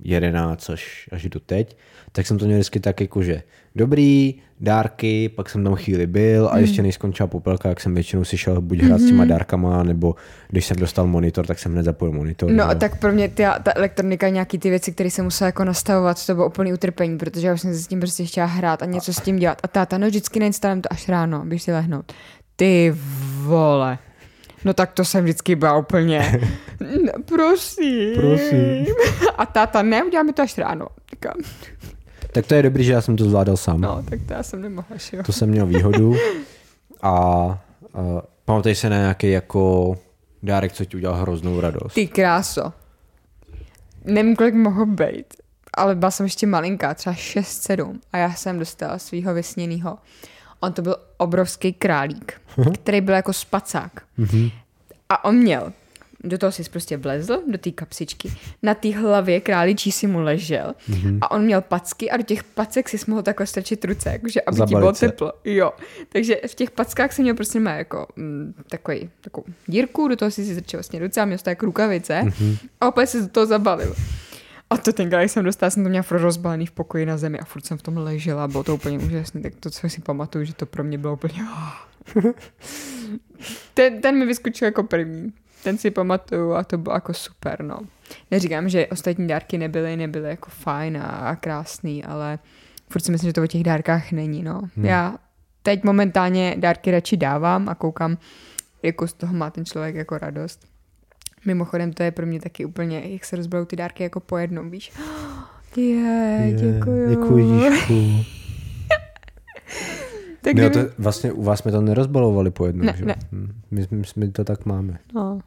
[0.00, 1.76] 11 až, až do teď,
[2.12, 3.42] tak jsem to měl vždycky tak jako, že
[3.74, 6.60] dobrý, dárky, pak jsem tam chvíli byl a hmm.
[6.60, 9.04] ještě než skončila popelka, jak jsem většinou si šel buď hrát mm-hmm.
[9.04, 9.28] s těma mhm.
[9.28, 10.14] dárkama, nebo
[10.48, 12.50] když jsem dostal monitor, tak jsem hned zapojil monitor.
[12.50, 15.64] No a tak pro mě ta, ta elektronika, nějaký ty věci, které jsem musela jako
[15.64, 18.86] nastavovat, to bylo úplný utrpení, protože já jsem se s tím prostě chtěla hrát a
[18.86, 19.58] něco s tím dělat.
[19.62, 22.12] A táta, no vždycky neinstalujeme to až ráno, abych si lehnout.
[22.56, 22.94] Ty
[23.42, 23.98] vole.
[24.64, 26.40] No tak to jsem vždycky byla úplně,
[26.80, 28.14] no, prosím.
[28.14, 28.86] Prosím.
[29.38, 30.86] A táta, ne, uděláme to až ráno.
[31.20, 31.32] Tak,
[32.32, 33.80] tak to je dobrý, že já jsem to zvládal sám.
[33.80, 35.22] No, tak to já jsem nemohla, jo.
[35.22, 36.14] To jsem měl výhodu.
[37.02, 37.58] A, a
[38.44, 39.94] pamatuješ se na nějaký jako
[40.42, 41.94] dárek, co ti udělal hroznou radost?
[41.94, 42.72] Ty kráso.
[44.04, 45.34] Nevím, kolik mohl být,
[45.74, 49.98] ale byla jsem ještě malinká, třeba 6-7 a já jsem dostala svého vysněného
[50.64, 52.72] on to byl obrovský králík, uh-huh.
[52.72, 53.92] který byl jako spacák.
[54.18, 54.52] Uh-huh.
[55.08, 55.72] A on měl
[56.24, 58.32] do toho si prostě vlezl, do té kapsičky.
[58.62, 61.18] Na té hlavě králičí si mu ležel mm-hmm.
[61.20, 64.56] a on měl packy a do těch pacek si mohl takhle strčit ruce, jakože aby
[64.56, 65.06] Zabalit ti bylo se.
[65.08, 65.32] teplo.
[65.44, 65.72] Jo.
[66.08, 70.30] Takže v těch packách jsem měl prostě má jako mm, takový, takovou dírku, do toho
[70.30, 72.58] si si strčil vlastně ruce a měl to jako rukavice mm-hmm.
[72.80, 73.94] a opět se do toho zabalil.
[74.74, 77.44] A to tenkrát, když jsem dostala, jsem to měla rozbalený v pokoji na zemi a
[77.44, 80.54] furt jsem v tom ležela, bylo to úplně úžasné, tak to, co si pamatuju, že
[80.54, 81.44] to pro mě bylo úplně...
[83.74, 85.32] ten, ten mi vyskočil jako první.
[85.64, 87.78] Ten si pamatuju a to bylo jako super, no.
[88.30, 92.38] Neříkám, že ostatní dárky nebyly, nebyly jako fajn a, a krásný, ale
[92.90, 94.60] furt si myslím, že to o těch dárkách není, no.
[94.76, 94.84] Hmm.
[94.84, 95.16] Já
[95.62, 98.18] teď momentálně dárky radši dávám a koukám,
[98.82, 100.73] jako z toho má ten člověk jako radost.
[101.46, 104.70] Mimochodem to je pro mě taky úplně, jak se rozbalou ty dárky jako po jednom,
[104.70, 104.92] víš.
[105.76, 107.08] Je, yeah, děkuju.
[107.08, 108.24] Děkuji,
[110.40, 113.04] tak no, to, vlastně u vás jsme to nerozbalovali po jednom, ne, že?
[113.04, 113.16] Ne.
[113.32, 114.98] Hm, my, my, my to tak máme.
[115.14, 115.40] No.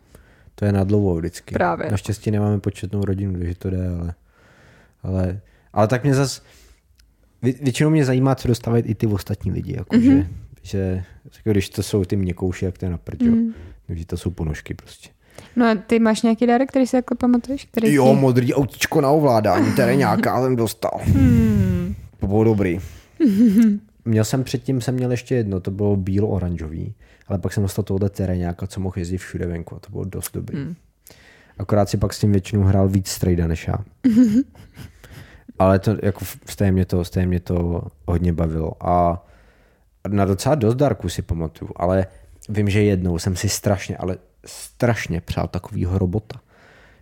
[0.56, 1.54] To je na dlouho vždycky.
[1.54, 1.92] Právě.
[1.92, 4.14] Naštěstí nemáme početnou rodinu, takže to jde, ale,
[5.04, 5.42] ale,
[5.74, 6.42] ale tak mě zas,
[7.42, 10.28] vě, většinou mě zajímá, co dostávají i ty ostatní lidi, jako mm-hmm.
[10.62, 13.54] že, že jako když to jsou ty měkouši, jak to je na prd, mm.
[13.88, 15.10] takže to jsou ponožky prostě.
[15.56, 17.66] No a ty máš nějaký dárek, který si jako pamatuješ?
[17.66, 18.20] Který jo, ti...
[18.20, 21.00] modrý autíčko na ovládání, nějaká jsem dostal.
[21.04, 21.96] Hmm.
[22.20, 22.80] To bylo dobrý.
[24.06, 26.94] měl jsem předtím, jsem měl ještě jedno, to bylo bílo-oranžový,
[27.28, 30.34] ale pak jsem dostal tohle teréňáka, co mohl jezdit všude venku a to bylo dost
[30.34, 30.58] dobrý.
[30.58, 30.76] Hmm.
[31.58, 33.76] Akorát si pak s tím většinou hrál víc strejda než já.
[35.60, 38.72] ale to, jako stejně mě to, stejně mě to hodně bavilo.
[38.88, 39.26] A
[40.08, 42.08] na docela dost darku si pamatuju, ale
[42.50, 46.40] vím, že jednou jsem si strašně, ale strašně přál takovýho robota.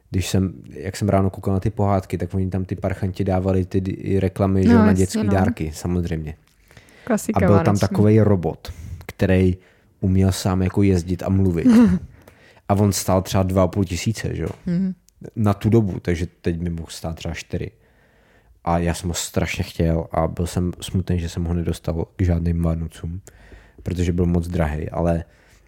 [0.10, 3.66] Když jsem, jak jsem ráno koukal na ty pohádky, tak oni tam ty parchanti dávali
[3.66, 5.34] ty reklamy no, že, na dětské no.
[5.34, 6.36] dárky, samozřejmě.
[7.04, 8.74] Klasika a byl tam takový robot,
[9.06, 9.58] který
[10.00, 11.68] uměl sám jako jezdit a mluvit.
[12.70, 14.50] a on stál třeba dva a půl tisíce, že jo?
[14.66, 14.94] Mm.
[15.36, 17.72] Na tu dobu, takže teď mi mohl stát třeba čtyři.
[18.64, 22.22] A já jsem ho strašně chtěl a byl jsem smutný, že jsem ho nedostal k
[22.22, 23.22] žádným Vánocům,
[23.84, 25.24] protože byl moc drahý, ale,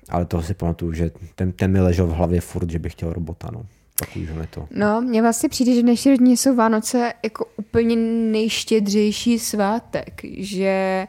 [0.10, 3.14] ale toho si pamatuju, že ten, ten mi ležel v hlavě furt, že bych chtěl
[3.14, 3.66] robota, no.
[4.00, 4.68] Takový to.
[4.72, 7.96] No, mně vlastně přijde, že dnešní rodině jsou Vánoce jako úplně
[8.32, 11.08] nejštědřejší svátek, že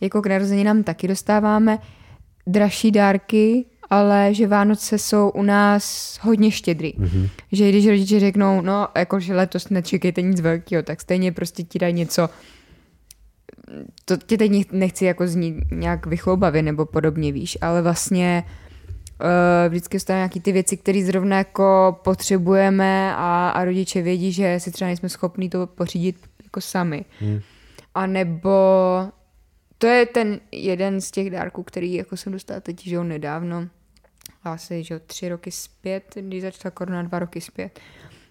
[0.00, 1.78] jako k narozeninám taky dostáváme
[2.46, 6.94] dražší dárky, ale že Vánoce jsou u nás hodně štědrý.
[6.94, 7.28] Mm-hmm.
[7.52, 11.78] Že když rodiče řeknou, no, jako že letos nečekejte nic velkého, tak stejně prostě ti
[11.78, 12.28] dají něco,
[14.04, 18.44] to tě teď nechci jako znít nějak vychloubavě nebo podobně, víš, ale vlastně
[19.20, 24.60] uh, vždycky dostáváme nějaký ty věci, které zrovna jako potřebujeme a, a rodiče vědí, že
[24.60, 27.04] si třeba nejsme schopní to pořídit jako sami.
[27.20, 27.40] Mm.
[27.94, 28.50] A nebo
[29.78, 33.68] to je ten jeden z těch dárků, který jako jsem dostala teď, že jo, nedávno,
[34.44, 37.80] asi, že jo, tři roky zpět, když začala korona dva roky zpět,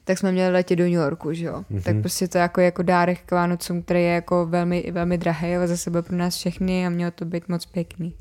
[0.07, 1.63] tak jsme měli letět do New Yorku, že jo.
[1.71, 1.81] Mm-hmm.
[1.81, 5.67] Tak prostě to jako, jako dárek k Vánocům, který je jako velmi, velmi drahý, ale
[5.67, 8.15] zase byl pro nás všechny a mělo to být moc pěkný.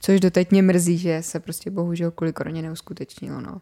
[0.00, 3.60] Což doteď mě mrzí, že se prostě bohužel kvůli koroně neuskutečnilo, no.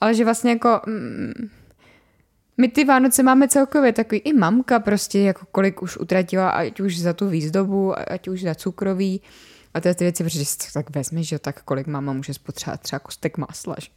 [0.00, 0.80] Ale že vlastně jako...
[0.86, 1.48] Mm,
[2.56, 6.98] my ty Vánoce máme celkově takový, i mamka prostě jako kolik už utratila, ať už
[7.00, 9.20] za tu výzdobu, ať už za cukroví
[9.74, 13.38] a ty, ty věci, protože tak vezmeš, že tak kolik máma může spotřebovat třeba kostek
[13.38, 13.88] másla, že?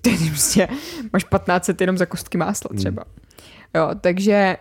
[0.00, 0.68] Ty prostě
[1.12, 2.78] máš 15 jenom za kostky másla hmm.
[2.78, 3.04] třeba.
[3.06, 3.20] Mm.
[3.74, 4.56] Jo, takže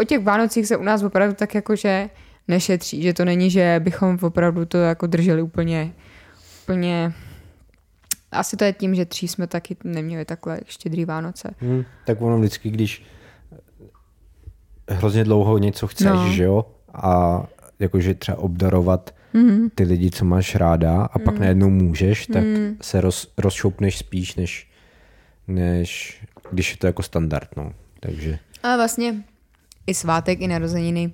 [0.00, 2.10] o těch Vánocích se u nás opravdu tak jako, že
[2.48, 5.92] nešetří, že to není, že bychom opravdu to jako drželi úplně,
[6.62, 7.12] úplně
[8.32, 11.54] asi to je tím, že tří jsme taky neměli takhle štědrý Vánoce.
[11.60, 13.02] Hmm, tak ono vždycky, když
[14.88, 16.30] hrozně dlouho něco chceš, no.
[16.30, 16.66] že jo?
[16.94, 17.42] A
[17.78, 19.70] jakože třeba obdarovat mm.
[19.74, 21.24] ty lidi, co máš ráda a mm.
[21.24, 22.76] pak najednou můžeš, tak mm.
[22.80, 24.70] se roz, rozšoupneš spíš, než,
[25.48, 27.72] než když je to jako standard, no.
[28.00, 28.38] Takže...
[28.62, 29.24] A vlastně
[29.86, 31.12] i svátek, i narozeniny.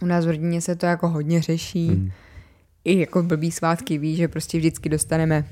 [0.00, 1.90] U nás v rodině se to jako hodně řeší.
[1.90, 2.10] Mm.
[2.84, 5.44] I jako blbý svátky ví, že prostě vždycky dostaneme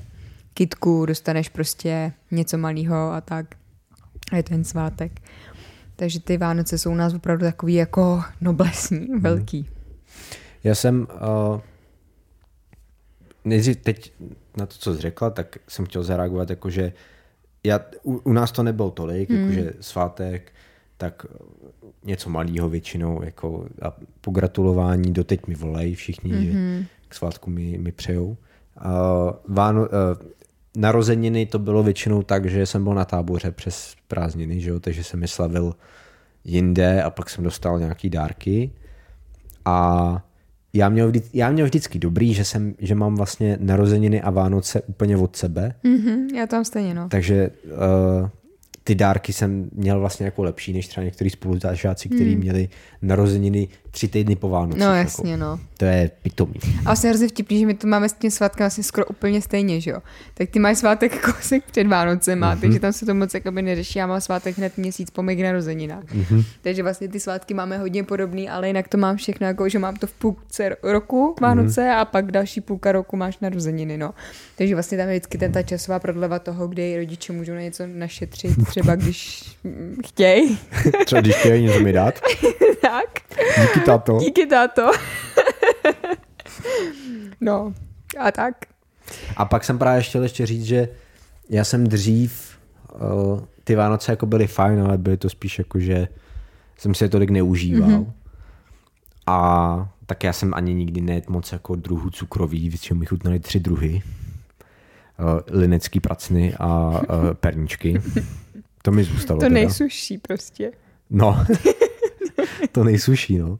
[0.53, 3.55] kitku, dostaneš prostě něco malého a tak.
[4.31, 5.21] A je ten svátek.
[5.95, 9.19] Takže ty Vánoce jsou u nás opravdu takový jako noblesní, mm.
[9.19, 9.69] velký.
[10.63, 11.07] Já jsem
[11.51, 11.59] uh,
[13.45, 14.13] nejdřív teď
[14.57, 16.93] na to, co jsi řekla, tak jsem chtěl zareagovat, jakože
[17.63, 19.37] já, u, u nás to nebylo tolik, mm.
[19.37, 20.51] jakože svátek,
[20.97, 21.25] tak
[22.03, 26.45] něco malého většinou, jako a pogratulování, doteď mi volají všichni, mm-hmm.
[26.45, 26.85] že mhm.
[27.07, 28.27] k svátku mi, mi přejou.
[28.27, 29.87] Uh, Váno, uh,
[30.77, 34.79] narozeniny to bylo většinou tak, že jsem byl na táboře přes prázdniny, že jo?
[34.79, 35.75] takže jsem je slavil
[36.43, 38.71] jinde a pak jsem dostal nějaký dárky.
[39.65, 40.26] A
[40.77, 44.81] já měl, vždy, já měl vždycky dobrý, že, jsem, že mám vlastně narozeniny a Vánoce
[44.81, 45.73] úplně od sebe.
[45.83, 47.09] Mhm, já tam stejně, no.
[47.09, 48.29] Takže uh,
[48.83, 52.39] ty dárky jsem měl vlastně jako lepší než třeba některý spolužáci, kteří hmm.
[52.39, 52.69] měli
[53.01, 54.79] narozeniny tři týdny po Vánocích.
[54.79, 55.43] No jasně, jako.
[55.43, 55.59] no.
[55.77, 56.53] To je pitomý.
[56.79, 59.81] A vlastně hrozně vtipný, že my to máme s tím svátkem vlastně skoro úplně stejně,
[59.81, 59.99] že jo.
[60.33, 62.59] Tak ty máš svátek kousek před Vánocem, mm-hmm.
[62.59, 63.99] takže tam se to moc jakoby neřeší.
[63.99, 66.03] Já mám svátek hned měsíc po mých narozeninách.
[66.03, 66.43] Mm-hmm.
[66.61, 69.95] Takže vlastně ty svátky máme hodně podobný, ale jinak to mám všechno, jako že mám
[69.95, 71.97] to v půlce roku Vánoce mm-hmm.
[71.97, 74.13] a pak další půlka roku máš narozeniny, no.
[74.57, 77.83] Takže vlastně tam je vždycky ten ta časová prodleva toho, kde rodiče můžou na něco
[77.87, 79.43] našetřit, třeba když
[80.05, 80.59] chtějí.
[81.05, 82.19] třeba když chtějí něco mi dát.
[82.81, 83.27] tak.
[83.61, 84.17] Díky táto.
[84.17, 84.91] Díky táto.
[87.41, 87.73] no,
[88.19, 88.55] a tak.
[89.37, 90.89] A pak jsem právě chtěl ještě říct, že
[91.49, 92.57] já jsem dřív,
[92.93, 96.07] uh, ty Vánoce jako byly fajn, ale byly to spíš jako, že
[96.77, 97.89] jsem si je tolik neužíval.
[97.89, 98.11] Mm-hmm.
[99.27, 103.59] A tak já jsem ani nikdy nejet moc jako druhů cukroví, většinou mi chutnaly tři
[103.59, 104.01] druhy.
[105.19, 108.01] Uh, linecký pracny a uh, perničky.
[108.81, 109.39] To mi zůstalo.
[109.39, 109.53] To teda.
[109.53, 110.71] nejsuší prostě.
[111.09, 111.45] No,
[112.71, 113.59] to nejsuší, no.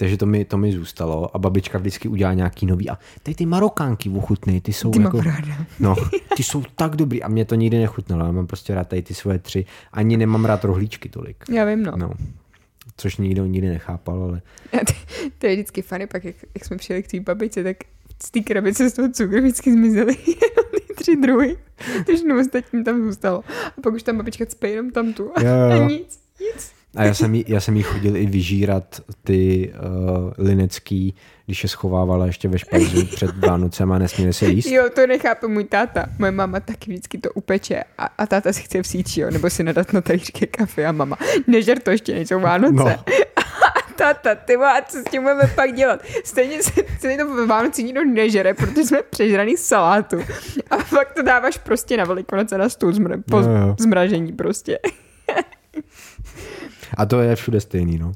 [0.00, 2.90] Takže to mi, to mi zůstalo a babička vždycky udělá nějaký nový.
[2.90, 5.22] A tady ty marokánky ochutný, ty jsou ty jako...
[5.80, 5.96] No,
[6.36, 8.24] ty jsou tak dobrý a mě to nikdy nechutnalo.
[8.24, 9.64] Já mám prostě rád tady ty svoje tři.
[9.92, 11.44] Ani nemám rád rohlíčky tolik.
[11.50, 11.92] Já vím, no.
[11.96, 12.12] no.
[12.96, 14.42] Což nikdo nikdy nechápal, ale...
[15.38, 17.76] to je vždycky fany, pak jak, jak jsme přijeli k té babičce, tak
[18.22, 20.16] z té krabice z toho cukru vždycky zmizely
[20.70, 21.56] ty tři druhy.
[22.06, 23.44] Takže no ostatním tam zůstalo.
[23.78, 25.22] A pak už tam babička cpe jenom tam tu.
[25.22, 25.82] Jo, jo.
[25.84, 26.79] A nic, nic.
[26.96, 31.14] A já jsem, jí, já jsem jí chodil i vyžírat ty uh, linecký,
[31.46, 34.66] když je schovávala ještě ve špajzu před Vánocem a nesměli se jíst.
[34.66, 36.06] Jo, to nechápe můj táta.
[36.18, 39.62] Moje máma taky vždycky to upeče a, a táta si chce vzít, jo, nebo si
[39.62, 42.74] nadat na talířky kafe a mama, nežer to ještě nejsou Vánoce.
[42.74, 42.96] No.
[44.00, 46.02] táta, ty má, co s tím budeme pak dělat?
[46.24, 50.16] Stejně se stejně to ve Vánoci nikdo nežere, protože jsme přežraný salátu.
[50.70, 54.78] A pak to dáváš prostě na velikonoce na stůl zmr- po no, zmražení prostě.
[56.94, 58.12] A to je všude stejný, no.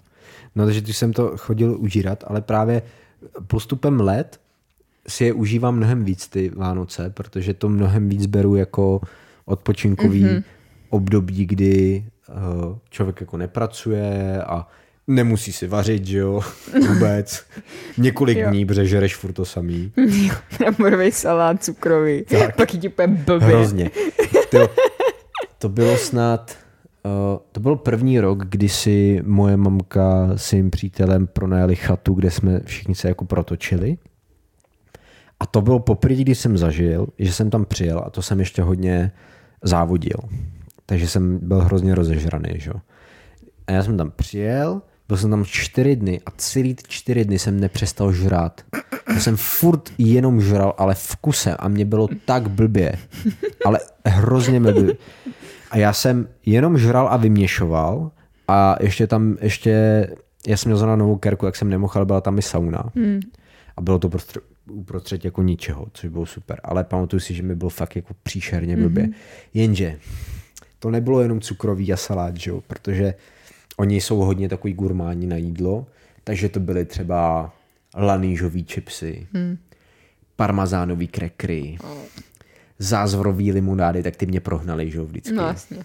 [0.54, 2.82] No, takže když jsem to chodil užírat, ale právě
[3.46, 4.40] postupem let
[5.08, 9.00] si je užívám mnohem víc ty Vánoce, protože to mnohem víc beru jako
[9.44, 10.42] odpočinkový mm-hmm.
[10.90, 14.68] období, kdy uh, člověk jako nepracuje a
[15.06, 16.40] nemusí si vařit, že jo,
[16.88, 17.44] vůbec.
[17.98, 18.50] Několik jo.
[18.50, 19.92] dní, protože žereš furt to samý.
[20.58, 22.56] Bramborový salát cukrový, tak.
[22.56, 23.48] pak ti úplně blbě.
[23.48, 23.90] Hrozně.
[24.50, 24.68] To,
[25.58, 26.63] to bylo snad
[27.06, 32.30] Uh, to byl první rok, kdy si moje mamka s jejím přítelem pronajali chatu, kde
[32.30, 33.98] jsme všichni se jako protočili.
[35.40, 38.62] A to bylo poprvé, kdy jsem zažil, že jsem tam přijel a to jsem ještě
[38.62, 39.12] hodně
[39.62, 40.18] závodil.
[40.86, 42.50] Takže jsem byl hrozně rozežraný.
[42.54, 42.70] Že?
[43.66, 47.38] A já jsem tam přijel, byl jsem tam čtyři dny a celý ty čtyři dny
[47.38, 48.60] jsem nepřestal žrát.
[49.14, 52.92] Já jsem furt jenom žral, ale v kuse a mě bylo tak blbě.
[53.64, 54.94] Ale hrozně blbě.
[55.74, 58.10] A já jsem jenom žral a vyměšoval
[58.48, 60.06] a ještě tam, ještě,
[60.46, 62.84] já jsem měl zrovna novou kerku, jak jsem nemohl, ale byla tam i sauna.
[62.94, 63.20] Hmm.
[63.76, 66.60] A bylo to prostě uprostřed jako ničeho, což bylo super.
[66.64, 69.04] Ale pamatuju si, že mi bylo fakt jako příšerně blbě.
[69.04, 69.14] Mm-hmm.
[69.54, 69.98] Jenže
[70.78, 72.62] to nebylo jenom cukrový a salát, že jo?
[72.66, 73.14] protože
[73.76, 75.86] oni jsou hodně takový gurmáni na jídlo,
[76.24, 77.52] takže to byly třeba
[77.96, 79.58] lanížový chipsy, mm.
[80.36, 82.24] parmazánový krekry, oh
[82.78, 85.32] zázvorový limonády, tak ty mě prohnali, že jo, vždycky.
[85.32, 85.84] No jasně.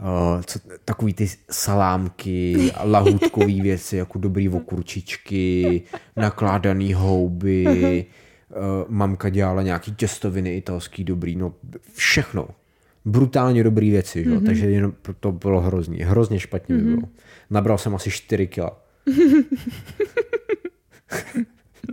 [0.00, 5.82] Uh, co, takový ty salámky, lahůdkový věci, jako dobrý okurčičky,
[6.16, 8.06] nakládaný houby,
[8.48, 8.56] uh,
[8.88, 11.54] mamka dělala nějaký těstoviny italský dobrý, no
[11.94, 12.48] všechno.
[13.04, 14.30] Brutálně dobrý věci, že?
[14.30, 14.46] Mm-hmm.
[14.46, 16.94] takže jenom to bylo hrozně, hrozně špatně mm-hmm.
[16.94, 17.08] bylo.
[17.50, 18.82] Nabral jsem asi 4 kila.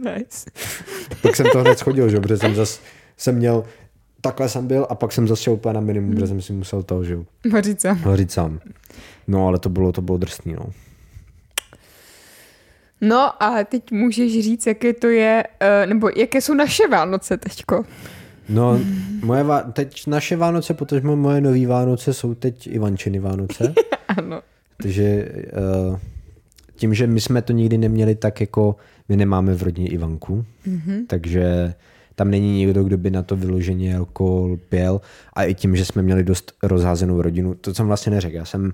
[0.04, 0.52] nice.
[1.24, 2.20] tak jsem to hned schodil, že?
[2.20, 2.82] protože jsem zase
[3.22, 3.64] jsem měl,
[4.22, 6.16] takhle jsem byl a pak jsem zase šel úplně na minimum, hmm.
[6.16, 7.18] protože jsem si musel to, že
[7.82, 8.02] sám.
[8.02, 8.60] Vařit sám.
[9.28, 10.66] No, ale to bylo, to bylo drsný, no.
[13.02, 17.86] No a teď můžeš říct, jaké to je, eh, nebo jaké jsou naše Vánoce teďko.
[18.50, 18.80] No,
[19.24, 23.74] moje vá- teď naše Vánoce, protože moje nové Vánoce jsou teď Ivančiny Vánoce.
[24.08, 24.42] ano.
[24.78, 25.32] Takže
[25.90, 26.00] uh,
[26.76, 28.76] tím, že my jsme to nikdy neměli tak jako,
[29.10, 31.06] my nemáme v rodině Ivanku, mm-hmm.
[31.08, 31.74] takže
[32.22, 35.02] tam není nikdo, kdo by na to vyloženě alkohol pěl
[35.34, 38.74] a i tím, že jsme měli dost rozházenou rodinu, to jsem vlastně neřekl, já jsem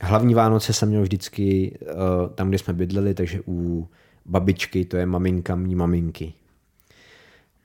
[0.00, 1.88] hlavní Vánoce jsem měl vždycky uh,
[2.34, 3.88] tam, kde jsme bydleli, takže u
[4.26, 6.32] babičky, to je maminka mý maminky.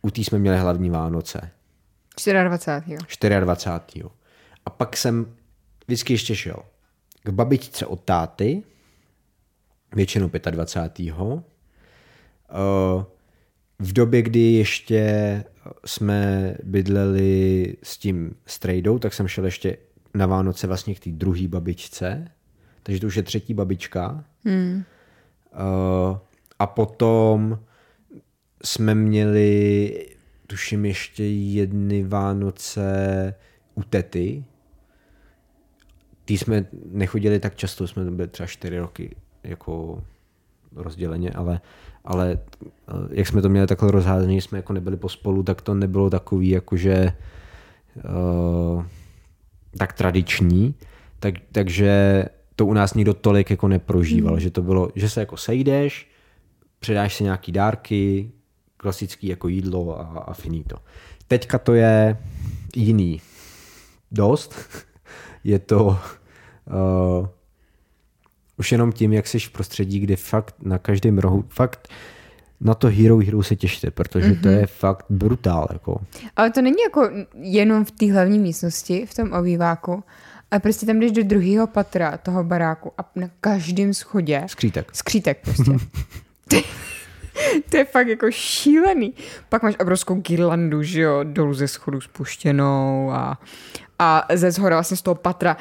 [0.02, 1.50] U té jsme měli hlavní Vánoce.
[2.44, 3.39] 24.
[3.39, 4.06] 24.
[4.66, 5.26] A pak jsem
[5.88, 6.63] vždycky ještě šel
[7.24, 8.63] k babičce od táty,
[9.96, 11.13] většinou 25.
[11.13, 11.44] Uh,
[13.84, 15.43] v době, kdy ještě
[15.86, 19.78] jsme bydleli s tím strejdou, tak jsem šel ještě
[20.13, 22.28] na Vánoce vlastně k té druhé babičce,
[22.84, 24.26] takže to už je třetí babička.
[24.46, 24.84] Hmm.
[25.54, 26.17] Uh,
[26.60, 27.60] a potom
[28.63, 30.08] jsme měli,
[30.48, 33.34] tuším, ještě jedny Vánoce
[33.76, 34.43] u tety.
[36.26, 40.04] Ty jsme nechodili tak často, jsme byli třeba čtyři roky jako
[40.76, 41.62] rozděleně, ale,
[42.06, 46.10] ale eh, jak jsme to měli takhle rozházené, jsme jako nebyli pospolu, tak to nebylo
[46.10, 47.13] takový jakože
[47.96, 48.84] uh,
[49.78, 50.76] tak tradiční,
[51.20, 54.39] tak, takže to u nás nikdo tolik jako neprožíval, mm.
[54.39, 56.10] že to bylo, že se jako sejdeš,
[56.80, 58.32] předáš si nějaký dárky,
[58.78, 60.76] klasický jako jídlo a, a finito.
[61.28, 62.18] Teďka to je
[62.76, 63.22] jiný.
[64.12, 64.56] Dost.
[65.44, 67.28] je to uh,
[68.58, 71.88] už jenom tím, jak jsi v prostředí, kde fakt na každém rohu, fakt
[72.62, 74.42] na to Hero Hero se těšte, protože mm-hmm.
[74.42, 75.68] to je fakt brutál.
[75.74, 76.02] Jako.
[76.36, 80.04] Ale to není jako jenom v té hlavní místnosti, v tom obýváku,
[80.54, 84.44] a prostě tam jdeš do druhého patra toho baráku a na každém schodě...
[84.48, 84.96] Skřítek.
[84.96, 85.72] Skřítek prostě.
[87.70, 89.13] to je fakt jako šílený.
[89.50, 93.39] Pak máš obrovskou girlandu, že jo, dolů ze schodu spuštěnou a,
[94.00, 95.58] a ze zhora vlastně z toho patra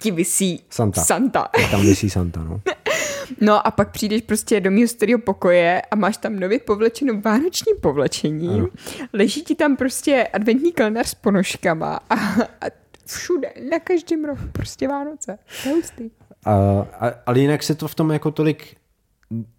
[0.00, 1.00] ti vysí Santa.
[1.00, 1.48] Santa.
[1.70, 2.60] Tam vysí Santa, no.
[3.40, 7.72] No a pak přijdeš prostě do mého starého pokoje a máš tam nově povlečenou vánoční
[7.80, 8.48] povlečení.
[8.48, 8.68] Ano.
[9.12, 12.66] Leží ti tam prostě adventní kalendář s ponožkama a, a
[13.06, 15.38] všude, na každém rohu, prostě Vánoce.
[15.64, 15.70] To
[16.44, 18.76] A, a, ale jinak se to v tom jako tolik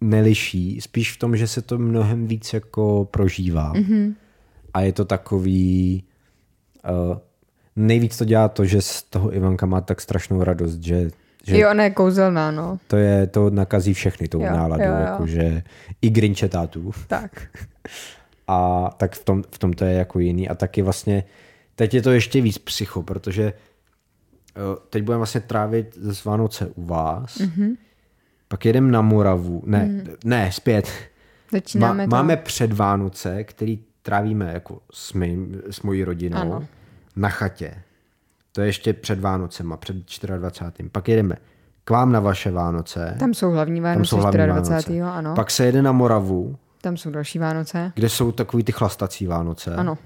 [0.00, 3.72] neliší, spíš v tom, že se to mnohem víc jako prožívá.
[3.72, 4.14] Mm-hmm.
[4.74, 6.04] A je to takový...
[7.10, 7.18] Uh,
[7.76, 11.10] nejvíc to dělá to, že z toho Ivanka má tak strašnou radost, že
[11.44, 12.78] že jo, ona je kouzelná, no.
[12.86, 15.00] To, je, to nakazí všechny tou jo, náladu, jo, jo.
[15.00, 15.62] Jakože
[16.02, 16.92] i Grinche tátů.
[17.06, 17.48] Tak.
[18.48, 20.48] A tak v tom, v tom to je jako jiný.
[20.48, 21.24] A taky vlastně,
[21.74, 26.84] teď je to ještě víc psycho, protože eh, teď budeme vlastně trávit z Vánoce u
[26.84, 27.76] vás, mm-hmm.
[28.48, 30.08] pak jedem na Moravu, ne, mm.
[30.24, 30.88] ne, zpět.
[31.52, 36.66] Začínáme Má, Máme před Vánoce, který trávíme jako s, mým, s mojí rodinou ano.
[37.16, 37.82] Na chatě.
[38.52, 39.96] To je ještě před Vánocema, před
[40.36, 40.88] 24.
[40.88, 41.36] Pak jedeme
[41.84, 43.16] k vám na vaše Vánoce.
[43.18, 45.00] Tam jsou hlavní Vánoce, Tam jsou hlavní 24.
[45.00, 45.18] Vánoce.
[45.18, 45.34] ano.
[45.34, 46.56] Pak se jede na Moravu.
[46.80, 47.92] Tam jsou další Vánoce.
[47.94, 49.74] Kde jsou takový ty chlastací Vánoce.
[49.74, 49.98] Ano.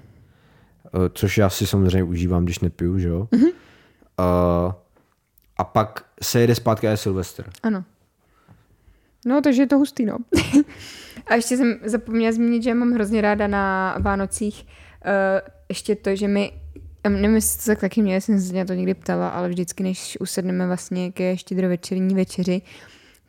[0.86, 3.28] Eh, což já si samozřejmě užívám, když nepiju, že jo?
[3.32, 3.52] Mm-hmm.
[4.18, 4.72] Uh,
[5.56, 7.44] a pak se jede zpátky a Silvestr.
[7.62, 7.84] Ano.
[9.26, 10.18] No, takže je to hustý, no.
[11.26, 15.10] a ještě jsem zapomněla zmínit, že mám hrozně ráda na Vánocích uh,
[15.68, 16.52] ještě to, že my
[17.08, 20.66] nevím, jestli to tak taky mě, jsem se to někdy ptala, ale vždycky, než usedneme
[20.66, 22.62] vlastně ke štědrovečerní večeři,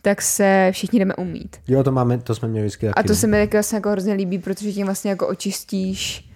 [0.02, 1.58] tak se všichni jdeme umít.
[1.68, 3.00] Jo, to máme, to jsme měli vždycky taky.
[3.00, 6.30] A to se mi taky vlastně jako hrozně líbí, protože tím vlastně jako očistíš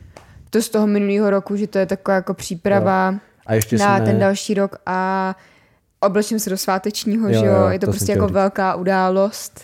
[0.49, 4.05] to z toho minulého roku, že to je taková jako příprava a ještě na jsme...
[4.05, 5.35] ten další rok a
[5.99, 8.33] oblečím se do svátečního, jo, že jo, je to, to prostě jako říct.
[8.33, 9.61] velká událost.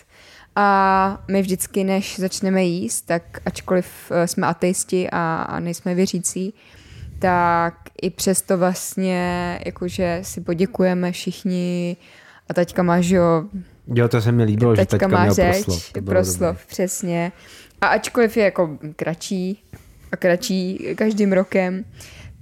[0.56, 6.54] A my vždycky, než začneme jíst, tak ačkoliv eh, jsme ateisti a, a nejsme věřící,
[7.18, 11.96] tak i přesto vlastně jakože si poděkujeme všichni
[12.50, 13.44] a taťka má, že jo,
[13.94, 16.04] Jo, to se mi líbilo, teďka že teďka má měl řeč, proslov.
[16.04, 17.32] Proslov, přesně.
[17.80, 19.64] A ačkoliv je jako kratší
[20.12, 21.84] a kratší každým rokem,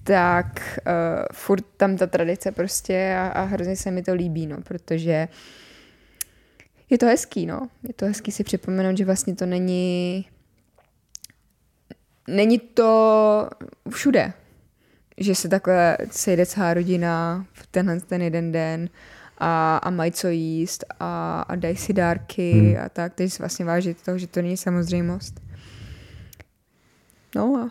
[0.02, 0.92] tak uh,
[1.32, 5.28] furt tam ta tradice prostě a, a hrozně se mi to líbí, no, protože
[6.90, 7.68] je to hezký, no.
[7.88, 10.26] Je to hezký si připomenout, že vlastně to není
[12.28, 13.48] není to
[13.90, 14.32] všude
[15.18, 18.88] že se takhle sejde celá rodina v tenhle ten jeden den
[19.38, 22.76] a, a mají co jíst a, a dají si dárky hmm.
[22.85, 25.40] a tak, takže si vlastně vážit toho, že to není samozřejmost.
[27.35, 27.70] No a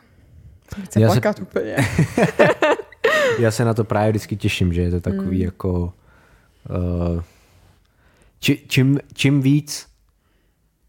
[0.84, 1.42] chce Já plakat se...
[1.42, 1.76] úplně.
[3.40, 5.46] Já se na to právě vždycky těším, že je to takový hmm.
[5.46, 5.94] jako
[6.70, 7.22] uh,
[8.40, 9.88] či, čím, čím víc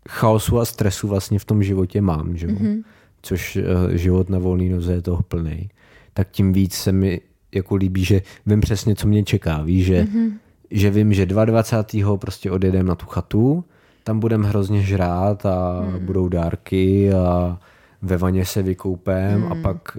[0.09, 2.47] chaosu a stresu vlastně v tom životě mám, že?
[2.47, 2.83] Mm-hmm.
[3.23, 5.71] což uh, život na volný noze je toho plný,
[6.16, 7.20] tak tím víc se mi
[7.55, 9.62] jako líbí, že vím přesně, co mě čeká.
[9.62, 10.33] Víš, že, mm-hmm.
[10.70, 12.16] že vím, že 22.
[12.16, 13.64] prostě odjedeme na tu chatu,
[14.05, 16.06] tam budeme hrozně žrát a mm.
[16.06, 17.58] budou dárky a
[18.02, 19.52] ve vaně se vykoupem mm.
[19.52, 19.98] a pak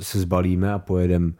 [0.00, 1.32] se zbalíme a pojedeme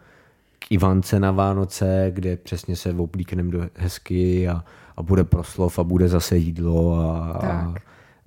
[0.58, 4.64] k Ivance na Vánoce, kde přesně se oblíkneme do hezky a,
[4.96, 7.74] a bude proslov a bude zase jídlo a, a,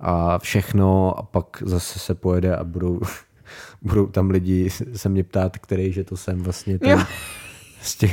[0.00, 3.00] a všechno a pak zase se pojede a budou
[3.82, 7.06] budou tam lidi se mě ptát, který, že to jsem vlastně ten,
[7.82, 8.12] z těch,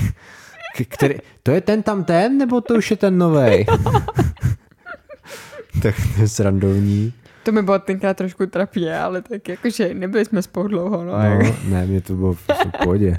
[0.89, 3.65] který, to je ten tam ten, nebo to už je ten novej?
[5.81, 7.13] tak to je srandovní.
[7.43, 11.11] To mi bylo tenkrát trošku trapně, ale tak jakože nebyli jsme spolu dlouho, no.
[11.11, 12.45] No, ne, mě to bylo v
[12.83, 13.17] pohodě.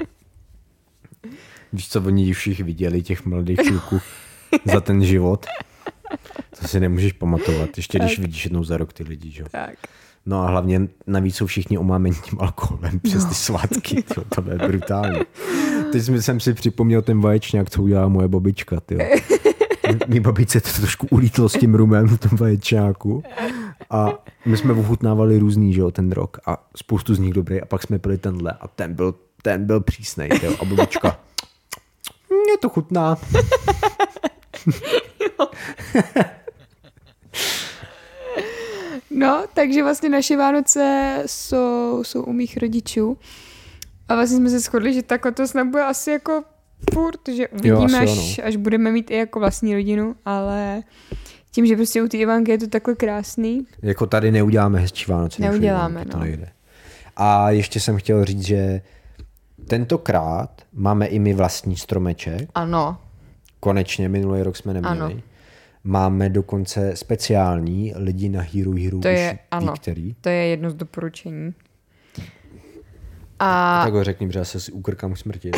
[1.73, 4.01] Víš, co oni všichni viděli, těch mladých kluků
[4.73, 5.47] za ten život?
[6.61, 8.19] To si nemůžeš pamatovat, ještě když Tak.
[8.25, 9.43] vidíš jednou za rok ty lidi, že?
[9.43, 9.49] jo.
[9.51, 9.75] Tak.
[10.29, 14.59] No a hlavně navíc jsou všichni omámení tím alkoholem přes ty svátky, to, to je
[14.59, 15.21] brutální.
[15.93, 19.01] Teď jsem- jsem si připomněl ten vaječňák, co udělala moje babička, tyjo.
[20.07, 23.23] Mí babičce to trošku ulítlo s tím rumem v tom vaječňáku
[23.91, 24.09] a
[24.47, 27.83] my jsme ochutnávali různý, že jo, ten rok a spoustu z nich dobrý a pak
[27.83, 30.53] jsme pili tenhle a ten byl, ten byl přísnej, tyjo.
[30.61, 31.21] a babička,
[32.31, 33.17] mě to chutná.
[39.19, 43.19] No, takže vlastně naše Vánoce jsou, jsou u mých rodičů.
[44.09, 46.43] A vlastně jsme se shodli, že tak to snad bude asi jako
[46.95, 50.83] furt, že uvidíme, asi až, až budeme mít i jako vlastní rodinu, ale
[51.51, 53.67] tím, že prostě u té Ivanky je to takhle krásný.
[53.83, 55.43] Jako tady neuděláme hezčí Vánoce.
[55.43, 56.25] Neuděláme, Ivanky, to no.
[56.25, 56.49] nejde.
[57.17, 58.83] A ještě jsem chtěl říct, že
[59.69, 62.49] tentokrát máme i my vlastní stromeček.
[62.55, 62.99] Ano,
[63.61, 65.01] Konečně, minulý rok jsme neměli.
[65.01, 65.11] Ano.
[65.85, 68.99] Máme dokonce speciální lidi na Hero Hero.
[68.99, 70.15] to je, ano, který.
[70.21, 71.55] to je jedno z doporučení.
[73.39, 75.51] A, Tak ho řekni, protože já se si ukrkám k smrti.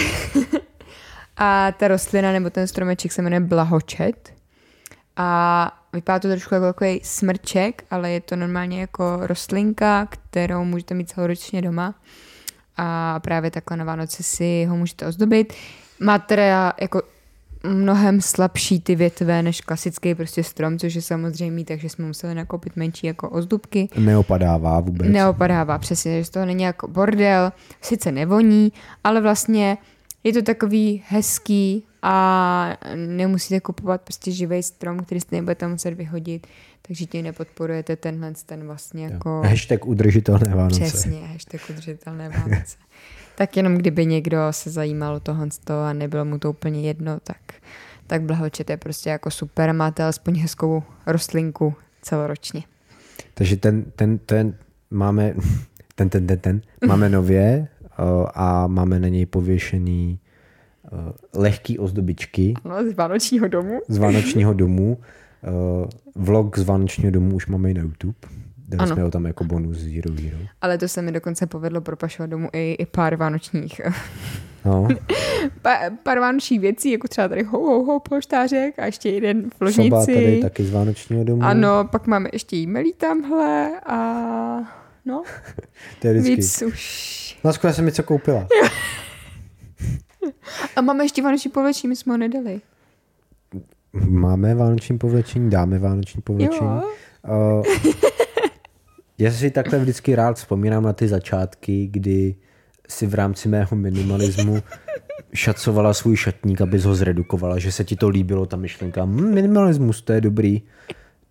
[1.36, 4.32] a ta rostlina nebo ten stromeček se jmenuje blahočet.
[5.16, 10.94] A vypadá to trošku jako takový smrček, ale je to normálně jako rostlinka, kterou můžete
[10.94, 11.94] mít celoročně doma.
[12.76, 15.52] A právě takhle na Vánoce si ho můžete ozdobit.
[16.00, 17.02] Má teda jako
[17.62, 22.76] mnohem slabší ty větve než klasický prostě strom, což je samozřejmé, takže jsme museli nakoupit
[22.76, 23.88] menší jako ozdobky.
[23.98, 25.08] Neopadává vůbec.
[25.08, 27.52] Neopadává, přesně, že z toho není jako bordel,
[27.82, 28.72] sice nevoní,
[29.04, 29.78] ale vlastně
[30.24, 36.46] je to takový hezký a nemusíte kupovat prostě živý strom, který jste nebudete muset vyhodit,
[36.82, 39.42] takže tím nepodporujete tenhle ten vlastně jako...
[39.44, 40.80] Hashtag udržitelné Vánoce.
[40.80, 42.76] Přesně, hashtag udržitelné Vánoce.
[43.40, 45.46] tak jenom kdyby někdo se zajímal o toho
[45.86, 47.36] a nebylo mu to úplně jedno, tak,
[48.06, 52.62] tak blahočet je prostě jako super, máte alespoň hezkou rostlinku celoročně.
[53.34, 54.54] Takže ten, ten, ten
[54.90, 55.34] máme,
[55.94, 57.68] ten, ten, ten, ten, máme nově
[57.98, 60.18] uh, a máme na něj pověšený
[60.92, 60.98] uh,
[61.34, 63.80] lehký ozdobičky No, z vánočního domu.
[63.88, 64.98] z Vánočního domu.
[64.98, 68.18] Uh, vlog z Vánočního domu už máme i na YouTube.
[68.70, 68.94] Dali Ano.
[68.94, 70.36] jsme ho tam jako bonus Hero Hero.
[70.60, 73.80] Ale to se mi dokonce povedlo propašovat domů i, i pár vánočních
[74.64, 74.88] No,
[75.62, 79.72] pa, pár vánočních věcí, jako třeba tady ho, ho, ho, polštářek a ještě jeden v
[79.72, 80.14] soba ložnici.
[80.14, 81.42] tady taky z Vánočního domu.
[81.42, 83.96] Ano, pak máme ještě jí tamhle a
[85.04, 85.22] no,
[86.00, 86.36] to je vždycky.
[86.36, 87.38] víc už.
[87.44, 88.46] No, skoro jsem mi co koupila.
[90.76, 92.60] A máme ještě vánoční povlečení, my jsme ho nedali.
[94.08, 96.70] Máme vánoční povlečení, dáme vánoční povlečení.
[96.70, 96.82] Jo.
[97.58, 97.92] Uh,
[99.20, 102.34] já si takhle vždycky rád vzpomínám na ty začátky, kdy
[102.88, 104.62] si v rámci mého minimalismu
[105.34, 110.02] šacovala svůj šatník, abys ho zredukovala, že se ti to líbilo, ta myšlenka, hm, minimalismus,
[110.02, 110.62] to je dobrý.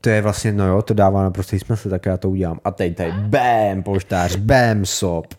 [0.02, 2.60] To je vlastně, no jo, to dává naprostý smysl, tak já to udělám.
[2.64, 5.34] A teď tady, bam, polštář, bam, sop.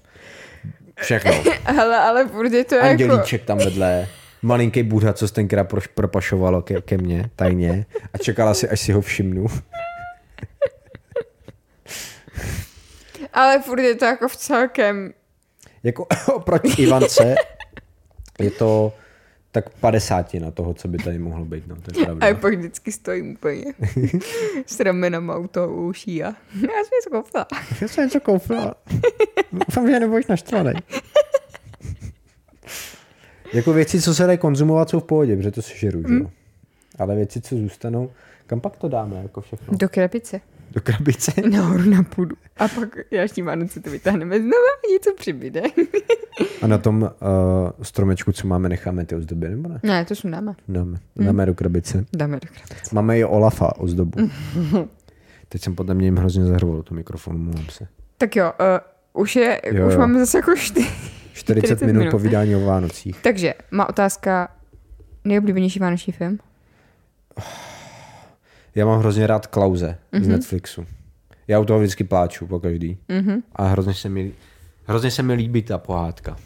[1.01, 1.33] Všechno.
[1.65, 2.89] Hele, ale furt je to jako...
[2.89, 4.09] Andělíček tam vedle,
[4.43, 8.93] malinký Buddha, co jsi tenkrát propašovalo ke, ke mně, tajně, a čekala si, až si
[8.93, 9.47] ho všimnu.
[13.33, 15.13] Ale furt je to jako v celkem...
[15.83, 17.35] Jako oproti Ivance
[18.39, 18.93] je to
[19.53, 22.27] tak 50 na toho, co by tady mohlo být, no, to je A pravda.
[22.27, 23.65] já pak vždycky stojím úplně
[24.67, 26.69] s ramenem auto u uší a já jsem
[26.99, 27.47] něco koupila.
[27.81, 28.75] Já jsem něco koupila.
[29.53, 30.73] Doufám, že nebudeš naštvaný.
[33.53, 36.31] jako věci, co se dají konzumovat, jsou v pohodě, protože to si žeru, že jo?
[36.99, 38.11] Ale věci, co zůstanou,
[38.47, 39.77] kam pak to dáme, jako všechno?
[39.77, 40.41] Do krabice.
[40.71, 41.33] Do krabice?
[41.51, 42.37] Nahoru na půdu.
[42.57, 42.89] A pak
[43.25, 45.63] až tím Vánoce to vytáhneme znovu a něco přibyde.
[46.63, 47.09] A na tom uh,
[47.83, 49.81] stromečku, co máme, necháme ty ozdoby, nebo ne?
[49.83, 50.55] ne, to sundáme.
[50.69, 52.05] Dáme, dáme do krabice.
[52.17, 52.95] Dáme do krabice.
[52.95, 54.31] Máme i Olafa ozdobu.
[55.49, 57.87] Teď jsem podle mě jim hrozně zahrval toho mikrofonu, mluvám se.
[58.19, 58.53] Tak jo,
[59.15, 59.99] uh, už, je, Jo, už jo.
[59.99, 60.87] máme zase jako čty.
[61.33, 62.11] 40, 40 minut, minut.
[62.11, 63.23] povídání o Vánocích.
[63.23, 64.49] Takže, má otázka,
[65.25, 66.39] nejoblíbenější vánoční film?
[68.75, 70.23] Já mám hrozně rád Klauze mm-hmm.
[70.23, 70.87] z Netflixu.
[71.49, 72.99] Já u toho vždycky pláču po každý.
[73.09, 73.43] Mhm.
[73.53, 74.33] A hrozně se mi,
[74.85, 76.37] hrozně se mi líbí ta pohádka.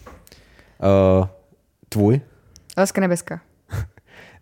[1.20, 1.26] Uh,
[1.88, 2.20] tvůj
[2.78, 3.40] Láska nebeská.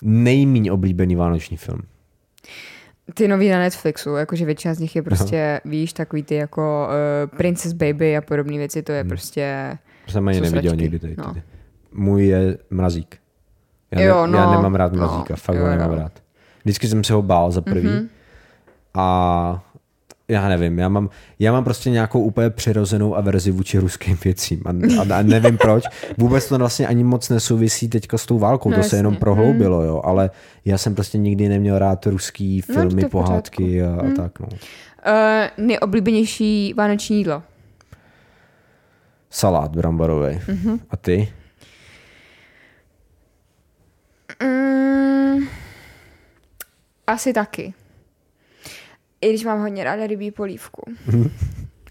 [0.02, 1.82] nejmíň oblíbený vánoční film.
[3.14, 7.36] Ty nový na Netflixu, jakože většina z nich je prostě, víš, takový ty jako uh,
[7.36, 9.78] Princess Baby a podobné věci, to je prostě...
[10.08, 10.82] Jsem ani neviděl sračky.
[10.82, 11.14] nikdy tady.
[11.18, 11.24] No.
[11.26, 11.42] No.
[11.92, 13.16] Můj je Mrazík.
[13.90, 15.98] Já, Jo, ne, já no, nemám rád no, Mrazíka, fakt jo, ho nemám jo.
[15.98, 16.22] rád.
[16.64, 17.86] Vždycky jsem se ho bál za prvý.
[17.88, 17.96] Mhm.
[17.98, 18.08] Mm-hmm.
[18.94, 19.64] A
[20.28, 24.70] já nevím, já mám, já mám prostě nějakou úplně přirozenou averzi vůči ruským věcím a,
[25.02, 25.84] a, a nevím proč.
[26.18, 28.90] Vůbec to vlastně ani moc nesouvisí teďka s tou válkou, No to jasně.
[28.90, 30.30] se jenom prohloubilo, jo, ale
[30.64, 34.16] já jsem prostě nikdy neměl rád ruský No, filmy, v pohádky a, a Hmm.
[34.16, 34.46] tak, no.
[34.46, 37.42] Uh, nejoblíbenější vánoční jídlo.
[39.30, 40.40] Salát bramborový.
[40.48, 40.80] Mhm.
[40.90, 41.32] A ty?
[44.42, 45.21] Mm,
[47.06, 47.74] asi taky.
[49.20, 50.82] I když mám hodně ráda rybí polívku.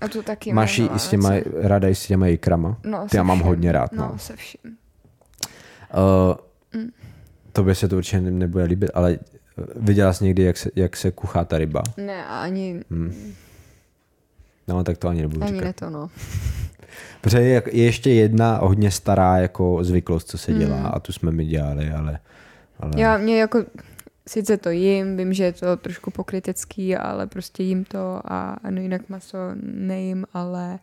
[0.01, 0.55] A to taky Mhm.
[0.55, 1.29] Máš i s těma,
[1.61, 2.77] ráda i s těma jikrama?
[2.83, 4.17] No, Ty já mám hodně rád, No, no.
[4.19, 4.61] se vším.
[4.63, 6.35] Uh,
[7.53, 10.97] tobě se to určitě ne- nebude líbit, ale eh, viděla jsi někdy, jak se, jak
[10.97, 11.83] se kuchá ta ryba?
[11.97, 12.81] Ne, ani,
[14.67, 15.65] No, tak to ani nebudu ani říkat.
[15.65, 16.09] ne to, no.
[17.21, 20.89] Protože je, je ještě jedna hodně stará jako zvyklost, co se dělá Hmm.
[20.93, 22.19] a tu jsme my dělali, ale...
[22.79, 22.91] ale...
[22.97, 23.63] Já mě jako,
[24.27, 28.81] sice to jim, vím, že je to trošku pokrytecký, ale prostě jim to a no
[28.81, 30.79] jinak maso nejím, ale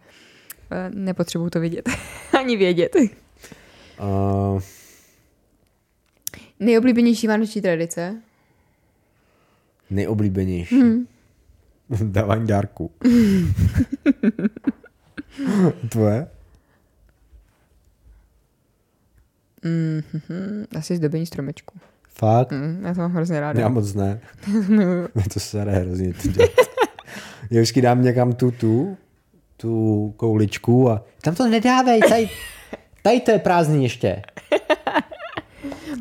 [0.70, 1.88] eh, nepotřebuju to vidět.
[2.38, 2.96] Ani vědět.
[4.00, 4.62] Uh,
[6.60, 8.22] Nejoblíbenější vánoční tradice?
[9.90, 10.82] nejoblíbenější.
[11.90, 12.12] Hmm.
[12.12, 12.90] Dávání dárku.
[15.88, 16.26] Tvoje?
[19.64, 20.66] Mm-hmm.
[20.78, 21.78] Asi zdobení stromečku.
[22.20, 22.52] Fakt?
[22.52, 23.60] Mm, já to mám hrozně ráda.
[23.60, 24.20] Já moc ne.
[24.68, 25.08] Miluju.
[25.32, 26.50] to se jde hrozně to dělat.
[27.50, 28.96] Já vždycky dám někam tu, tu,
[29.56, 32.30] tu kouličku a tam to nedávej, tady,
[33.02, 34.22] tady to je prázdný ještě.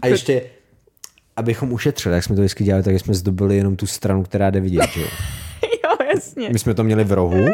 [0.02, 0.42] A ještě,
[1.36, 4.60] abychom ušetřili, jak jsme to vždycky dělali, tak jsme zdobili jenom tu stranu, která jde
[4.60, 5.08] vidět, že jo.
[5.84, 6.50] jo, jasně.
[6.50, 7.46] My jsme to měli v rohu,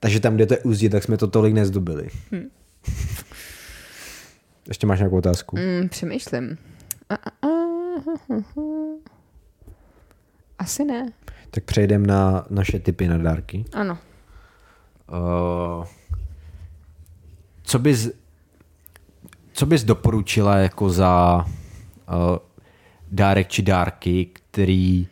[0.00, 2.08] takže tam, kde to je úzdě, tak jsme to tolik nezdobili.
[4.68, 5.56] Ještě máš nějakou otázku?
[5.56, 6.58] Mm, přemýšlím.
[7.10, 7.65] A, a, a.
[10.58, 11.12] Asi ne.
[11.50, 13.64] Tak přejdeme na naše typy na dárky.
[13.72, 13.98] Ano.
[15.08, 15.86] Uh,
[17.62, 18.10] co bys
[19.52, 21.50] co bys doporučila jako za uh,
[23.10, 25.08] dárek či dárky, který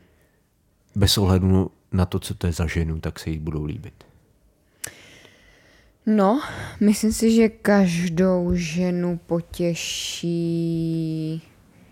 [0.94, 4.04] bez ohledu na to, co to je za ženu, tak se jí budou líbit?
[6.06, 6.42] No,
[6.80, 10.22] myslím si, že každou ženu potěší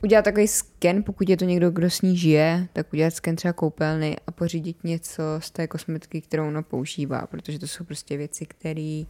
[0.02, 3.52] udělat takový sken, pokud je to někdo, kdo s ní žije, tak udělat sken třeba
[3.52, 8.46] koupelny a pořídit něco z té kosmetiky, kterou ona používá, protože to jsou prostě věci,
[8.46, 9.02] které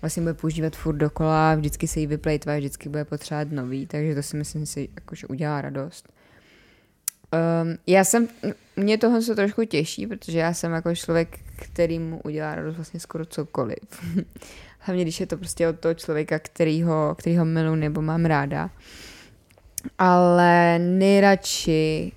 [0.00, 4.22] vlastně bude používat furt dokola, vždycky se jí vyplejtvá, vždycky bude potřebovat nový, takže to
[4.22, 6.08] si myslím si, jako, že udělá radost.
[7.62, 8.28] Um, já jsem,
[8.76, 13.00] mě tohle se trošku těší, protože já jsem jako člověk, který mu udělá radost vlastně
[13.00, 13.78] skoro cokoliv.
[14.78, 18.70] Hlavně, když je to prostě od toho člověka, kterýho, kterýho miluji nebo mám ráda.
[19.98, 22.12] Ale nejradši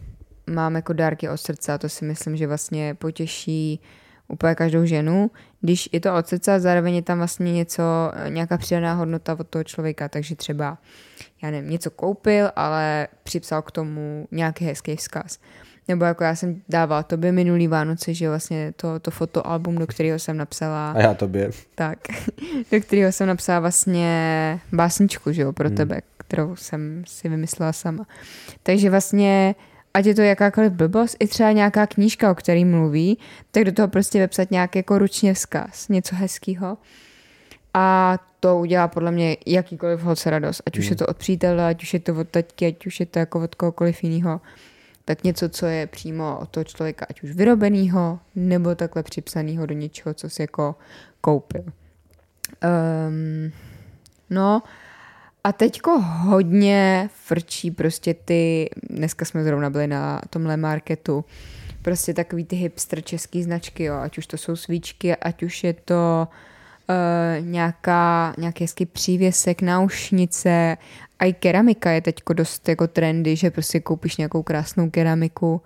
[0.47, 3.79] mám jako dárky od srdce a to si myslím, že vlastně potěší
[4.27, 7.83] úplně každou ženu, když je to od srdce a zároveň je tam vlastně něco,
[8.29, 10.77] nějaká přidaná hodnota od toho člověka, takže třeba,
[11.43, 15.39] já nevím, něco koupil, ale připsal k tomu nějaký hezký vzkaz.
[15.87, 20.19] Nebo jako já jsem dávala tobě minulý Vánoce, že vlastně to, to fotoalbum, do kterého
[20.19, 21.51] jsem napsala A já tobě.
[21.75, 21.99] tak,
[22.71, 25.77] do kterého jsem napsala vlastně básničku, že jo, pro hmm.
[25.77, 28.05] tebe, kterou jsem si vymyslela sama.
[28.63, 29.55] Takže vlastně,
[29.93, 33.17] ať je to jakákoliv blbost, i třeba nějaká knížka, o který mluví,
[33.51, 36.77] tak do toho prostě vepsat nějak jako ručně vzkaz, něco hezkýho.
[37.73, 40.61] A to udělá podle mě jakýkoliv holce radost.
[40.65, 43.05] Ať už je to od přítele, ať už je to od taťky, ať už je
[43.05, 44.41] to jako od kohokoliv jiného.
[45.05, 49.73] Tak něco, co je přímo od toho člověka, ať už vyrobenýho, nebo takhle připsanýho do
[49.73, 50.75] něčeho, co si jako
[51.21, 51.63] koupil.
[52.63, 53.51] Um,
[54.29, 54.63] no
[55.47, 61.25] a teďko hodně frčí prostě ty, dneska jsme zrovna byli na tomhle marketu,
[61.81, 65.73] prostě takový ty hipster český značky, jo, ať už to jsou svíčky, ať už je
[65.73, 70.77] to uh, nějaká, nějaký hezký přívěsek, náušnice,
[71.19, 75.61] a i keramika je teďko dost jako trendy, že prostě koupíš nějakou krásnou keramiku.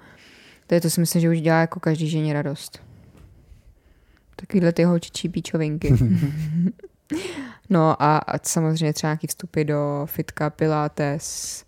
[0.67, 2.79] To je to si myslím, že už dělá jako každý ženě radost.
[4.35, 5.93] Takovýhle ty holčičí píčovinky.
[7.69, 11.65] no a, a samozřejmě třeba nějaký vstupy do fitka, pilates,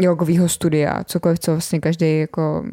[0.00, 2.64] jogového studia, cokoliv, co vlastně každý jako,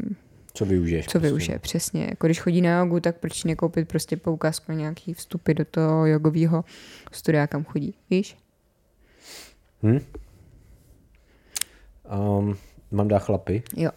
[0.53, 1.07] Co využiješ?
[1.07, 2.05] co využije, přesně.
[2.09, 6.05] Jako když chodí na jogu, tak proč nekoupit prostě poukázku na nějaký vstupy do toho
[6.05, 6.65] jogového
[7.11, 8.38] studia, kam chodí, víš?
[9.84, 9.99] Hm?
[12.39, 12.57] Um,
[12.91, 13.63] mám dát chlapy.
[13.76, 13.91] Jo.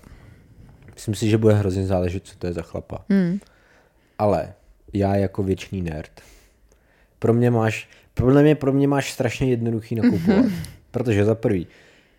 [0.95, 3.05] Myslím si, že bude hrozně záležet, co to je za chlapa.
[3.11, 3.39] Hmm.
[4.19, 4.55] Ale
[4.93, 6.21] já jako věčný nerd,
[7.21, 10.45] pro mě máš, podle mě pro mě máš strašně jednoduchý nakupovat.
[10.91, 11.67] Protože za prvý,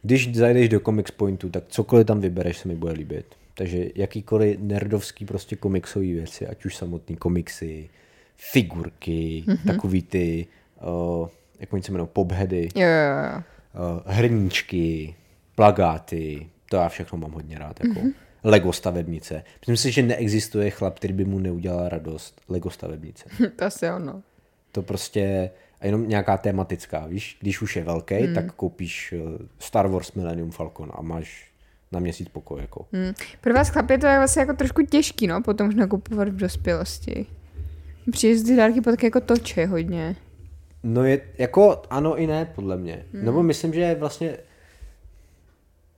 [0.02, 3.26] když zajdeš do Comics Pointu, tak cokoliv tam vybereš, se mi bude líbit.
[3.54, 7.89] Takže jakýkoliv nerdovský prostě komiksové věci, ať už samotný komiksy,
[8.36, 9.68] figurky, mm-hmm.
[9.68, 10.47] takový ty,
[11.22, 11.28] uh,
[11.60, 12.10] jak oni se jmenují,
[12.76, 13.43] jo, jo.
[13.95, 15.16] uh, hrníčky,
[15.56, 18.14] plagáty, to já všechno mám hodně rád, jako mm-hmm.
[18.43, 19.43] Lego stavebnice.
[19.60, 23.26] Myslím si, že neexistuje chlap, který by mu neudělal radost Lego stavebnice.
[23.56, 24.22] to asi ono.
[24.72, 25.50] To prostě
[25.82, 28.36] a jenom nějaká tematická, víš, když už je velký, hmm.
[28.36, 31.52] tak koupíš eh, Star Wars Millennium Falcon a máš
[31.92, 32.86] na měsíc pokoj, jako.
[32.94, 33.14] Hmm.
[33.42, 37.26] Pro vás chlapy to je vlastně jako trošku těžký, no, potom už nakupovat v dospělosti.
[38.12, 40.16] Přijde ty dárky potom jako toče hodně.
[40.84, 43.06] No je, jako ano i ne, podle mě.
[43.14, 43.26] Hmm.
[43.26, 44.38] Nebo myslím, že vlastně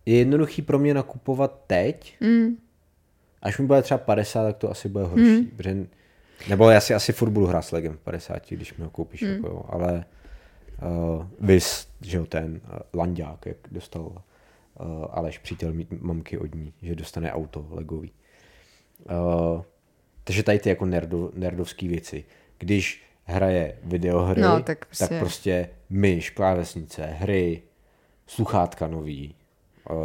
[0.05, 2.15] je jednoduchý pro mě nakupovat teď.
[2.21, 2.57] Hmm.
[3.41, 5.35] Až mi bude třeba 50, tak to asi bude horší.
[5.35, 5.45] Hmm.
[5.45, 5.85] Protože,
[6.49, 9.23] nebo já si asi furt budu hrát s Legem v 50, když mi ho koupíš,
[9.23, 9.31] hmm.
[9.33, 9.65] jako jo.
[9.69, 10.05] Ale
[10.81, 14.15] uh, vys, že jo, ten uh, Landák, jak dostal uh,
[15.11, 18.11] Aleš, přítel mý- mamky od ní, že dostane auto legový.
[19.05, 19.61] Uh,
[20.23, 22.25] takže tady ty jako nerdo, nerdovský věci.
[22.57, 27.61] Když hraje videohry, No, tak tak prostě- prostě myš, klávesnice, hry,
[28.27, 29.35] sluchátka nový,
[29.89, 29.97] uh,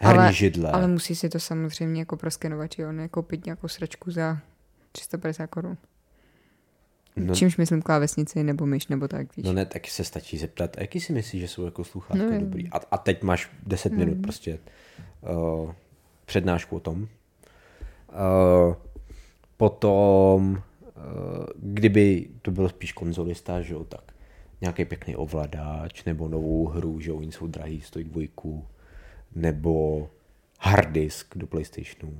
[0.00, 0.70] herní ale, židle.
[0.70, 4.38] ale musí si to samozřejmě jako proskenovat, jo, ne koupit nějakou sračku za
[4.94, 5.76] 350 korun.
[7.16, 7.24] No.
[7.26, 7.34] No.
[7.34, 9.46] Čímž myslím klávesnici nebo myš nebo tak, víš.
[9.46, 12.30] No ne, taky se stačí zeptat, a jaký si myslíš, že jsou jako sluchátka No,
[12.30, 12.68] no, dobrý?
[12.70, 13.98] A, a teď máš 10 Mm.
[13.98, 14.58] minut prostě
[15.62, 15.72] uh,
[16.24, 17.02] přednášku o tom.
[17.02, 18.74] Uh,
[19.56, 20.62] potom,
[20.96, 24.14] uh, kdyby to byl spíš konzolista, že jo, tak
[24.60, 28.66] nějaký pěkný ovladač, nebo novou hru, že jo, oni jsou drahý, stojí dvojku,
[29.34, 30.08] nebo
[30.60, 32.18] hard disk do Playstationu,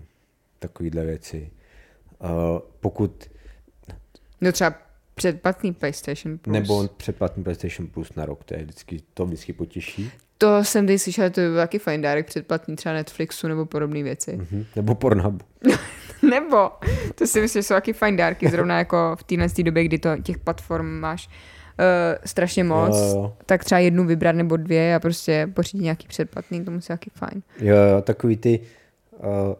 [0.58, 1.50] takovýhle věci.
[2.24, 3.28] Uh, pokud
[4.40, 4.74] No třeba
[5.14, 6.52] předplatný PlayStation Plus.
[6.52, 10.10] Nebo předplatný PlayStation Plus na rok, to, je vždycky, to vždycky potěší.
[10.38, 14.02] To jsem teď slyšela, to by byl taky fajn dárek předplatný třeba Netflixu nebo podobné
[14.02, 14.36] věci.
[14.36, 14.64] Mhm.
[14.76, 15.44] Nebo Pornhubu.
[16.30, 16.70] nebo,
[17.14, 20.16] to si myslím, že jsou taky fajn dárky, zrovna jako v téhle době, kdy to
[20.22, 21.34] těch platform máš uh,
[22.24, 23.36] strašně moc, Jo, jo.
[23.46, 27.10] tak třeba jednu vybrat nebo dvě a prostě pořídit nějaký předplatný, k tomu si taky
[27.14, 27.42] fajn.
[27.58, 28.60] Jo, jo, takový ty...
[29.12, 29.54] Uh,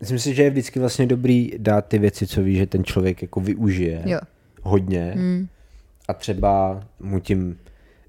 [0.00, 3.22] myslím si, že je vždycky vlastně dobrý dát ty věci, co ví, že ten člověk
[3.22, 4.18] jako využije Jo.
[4.62, 5.48] hodně Mm.
[6.08, 7.58] a třeba mu tím...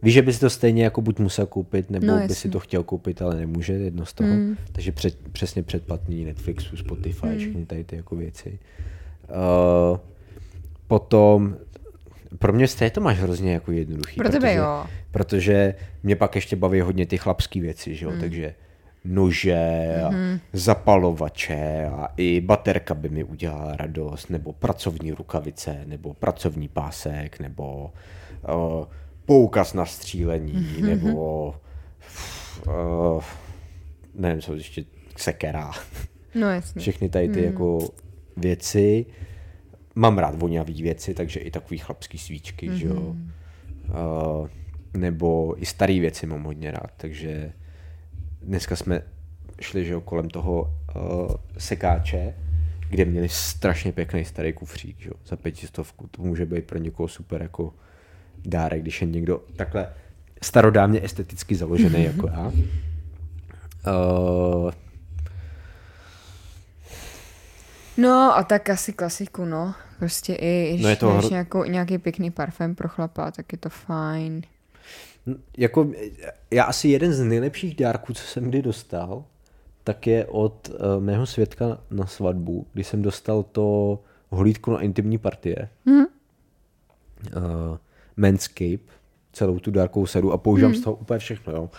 [0.03, 2.59] Víš, že by si to stejně jako buď musel koupit, nebo No, by si to
[2.59, 4.29] chtěl koupit, ale nemůže, jedno z toho.
[4.29, 4.55] Mm.
[4.71, 7.37] Takže před, přesně předplatný Netflixu, Spotify, Mm.
[7.37, 8.59] všechny tady ty jako věci.
[9.29, 9.97] Uh,
[10.87, 11.55] potom,
[12.39, 14.15] pro mě stejně to máš hrozně jako jednoduchý.
[14.15, 14.85] Pro tebe protože, jo.
[15.11, 18.53] Protože mě pak ještě baví hodně ty chlapský věci, že jo, takže
[19.03, 20.11] nože a
[20.53, 27.93] zapalovače a i baterka by mi udělala radost, nebo pracovní rukavice, nebo pracovní pásek, nebo
[28.53, 28.85] uh,
[29.25, 31.55] poukaz na střílení, nebo
[32.67, 33.23] uh,
[34.15, 34.85] nevím, co ještě
[35.17, 35.71] sekera.
[36.35, 36.81] No jasně.
[36.81, 37.79] Všechny tady ty jako
[38.37, 39.05] věci.
[39.95, 43.01] Mám rád voňavý věci, takže i takový chlapský svíčky, že jo.
[43.01, 44.47] Uh,
[44.93, 47.53] nebo i staré věci mám hodně rád, takže
[48.41, 49.01] dneska jsme
[49.61, 50.61] šli, že jo, kolem toho
[50.95, 52.33] uh, sekáče,
[52.89, 56.07] kde měli strašně pěkný starý kufřík, že jo, za pětistovku.
[56.07, 57.73] To může být pro někoho super jako
[58.45, 59.93] dárek, když je někdo takhle
[60.41, 62.51] starodávně esteticky založený jako já.
[63.93, 64.71] Uh,
[67.97, 69.75] No a tak asi klasiku, no.
[69.99, 73.57] Prostě i, když No je to hro- nějakou, nějaký pěkný parfém pro chlapa, tak je
[73.57, 74.41] to fajn.
[75.57, 75.91] Jako,
[76.51, 79.25] já asi jeden z nejlepších dárků, co jsem kdy dostal,
[79.83, 83.99] tak je od uh, mého svědka na svatbu, kdy jsem dostal to
[84.31, 85.69] hlídku na intimní partie.
[85.85, 86.05] Mhm.
[86.05, 87.77] Uh,
[88.17, 88.83] Manscape,
[89.33, 91.53] celou tu dárkovou sadu a používám z toho úplně všechno.
[91.53, 91.69] Jo.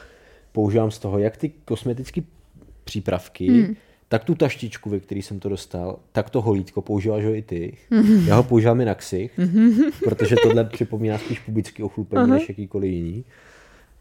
[0.53, 2.21] Používám z toho jak ty kosmetické
[2.85, 3.77] přípravky,
[4.13, 7.77] tak tu taštičku, ve který jsem to dostal, tak to holítko, používáš ho i ty.
[8.27, 9.41] Já ho používám i na ksich,
[10.05, 13.25] protože tohle připomíná spíš pubický ochlupení než jakýkoliv jiný.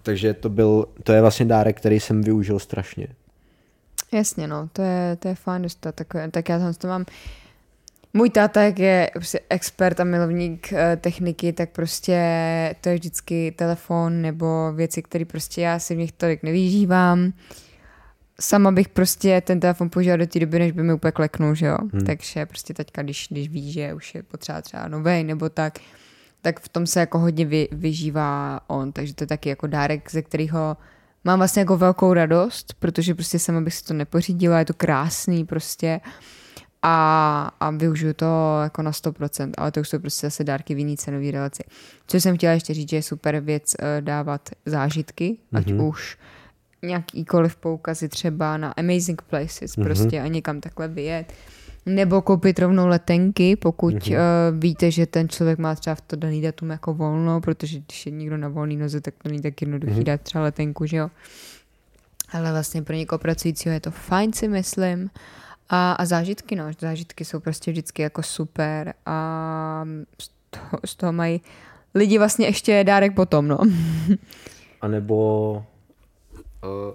[0.03, 3.07] Takže to byl, to je vlastně dárek, který jsem využil strašně.
[4.11, 7.05] Jasně, no, to je, to je fajn dostat takové, tak já tam to mám,
[8.13, 12.15] můj táta, jak je prostě expert a milovník eh, techniky, tak prostě
[12.81, 17.33] to je vždycky telefon nebo věci, které prostě já si v nich tolik nevyžívám.
[18.41, 21.65] Sama bych prostě ten telefon použila do té doby, než by mi úplně kleknul, že
[21.65, 21.77] jo.
[21.93, 22.05] Hmm.
[22.05, 25.79] Takže prostě teďka, když, když ví, že už je potřeba třeba novej nebo tak,
[26.41, 30.11] tak v tom se jako hodně vy, vyžívá on, takže to je taky jako dárek,
[30.11, 30.77] ze kterého
[31.23, 35.45] mám vlastně jako velkou radost, protože prostě sama bych si to nepořídila, je to krásný
[35.45, 35.99] prostě
[36.81, 40.77] a, a využiju to jako na 100%, ale to už jsou prostě zase dárky v
[40.79, 41.63] jiný cenový relaci.
[42.07, 45.81] Co jsem chtěla ještě říct, že je super věc eh, dávat zážitky, ať Mhm.
[45.81, 46.17] už
[46.81, 49.83] nějakýkoliv poukazy třeba na Amazing Places mm-hmm.
[49.83, 51.33] prostě a někam takhle vyjet.
[51.85, 54.17] Nebo koupit rovnou letenky, pokud mm-hmm.
[54.51, 58.05] uh, víte, že ten člověk má třeba v to daný datum jako volno, protože když
[58.05, 60.03] je někdo na volný noze, tak to není tak jednoduchý mm-hmm.
[60.03, 61.09] dát třeba letenku, že jo.
[62.31, 65.09] Ale vlastně pro někoho pracujícího je to fajn, si myslím.
[65.69, 69.85] A, a zážitky, no, zážitky jsou prostě vždycky jako super a
[70.21, 71.41] z toho, z toho mají
[71.95, 73.57] lidi vlastně ještě dárek potom, no.
[74.81, 75.65] A nebo
[76.63, 76.93] uh,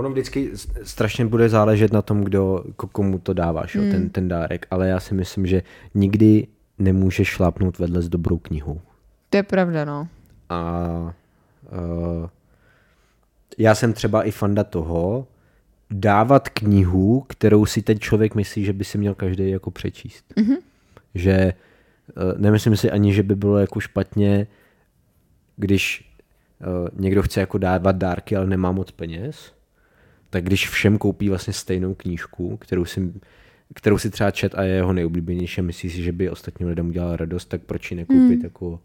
[0.00, 0.50] ono vždycky
[0.82, 3.84] strašně bude záležet na tom, kdo, komu to dáváš, hmm.
[3.84, 5.62] jo, ten, ten dárek, ale já si myslím, že
[5.94, 6.46] nikdy
[6.78, 8.80] nemůžeš šlápnout vedle s dobrou knihou.
[9.30, 10.08] To je pravda, no.
[10.48, 11.14] A
[11.72, 12.28] uh,
[13.58, 15.26] já jsem třeba i fanda toho,
[15.90, 20.24] dávat knihu, kterou si ten člověk myslí, že by si měl každý jako přečíst.
[20.36, 20.56] Mm-hmm.
[21.14, 21.54] Že eh,
[22.36, 24.46] nemyslím si ani, že by bylo jako špatně,
[25.56, 26.12] když
[26.92, 29.52] někdo chce jako dávat dárky, ale nemá moc peněz,
[30.30, 33.12] tak když všem koupí vlastně stejnou knížku, kterou si,
[33.74, 36.88] kterou si třeba čet a je jeho nejoblíbenější a myslí si, že by ostatním lidem
[36.88, 38.44] udělal radost, tak proč ji nekoupit mm.
[38.44, 38.80] jako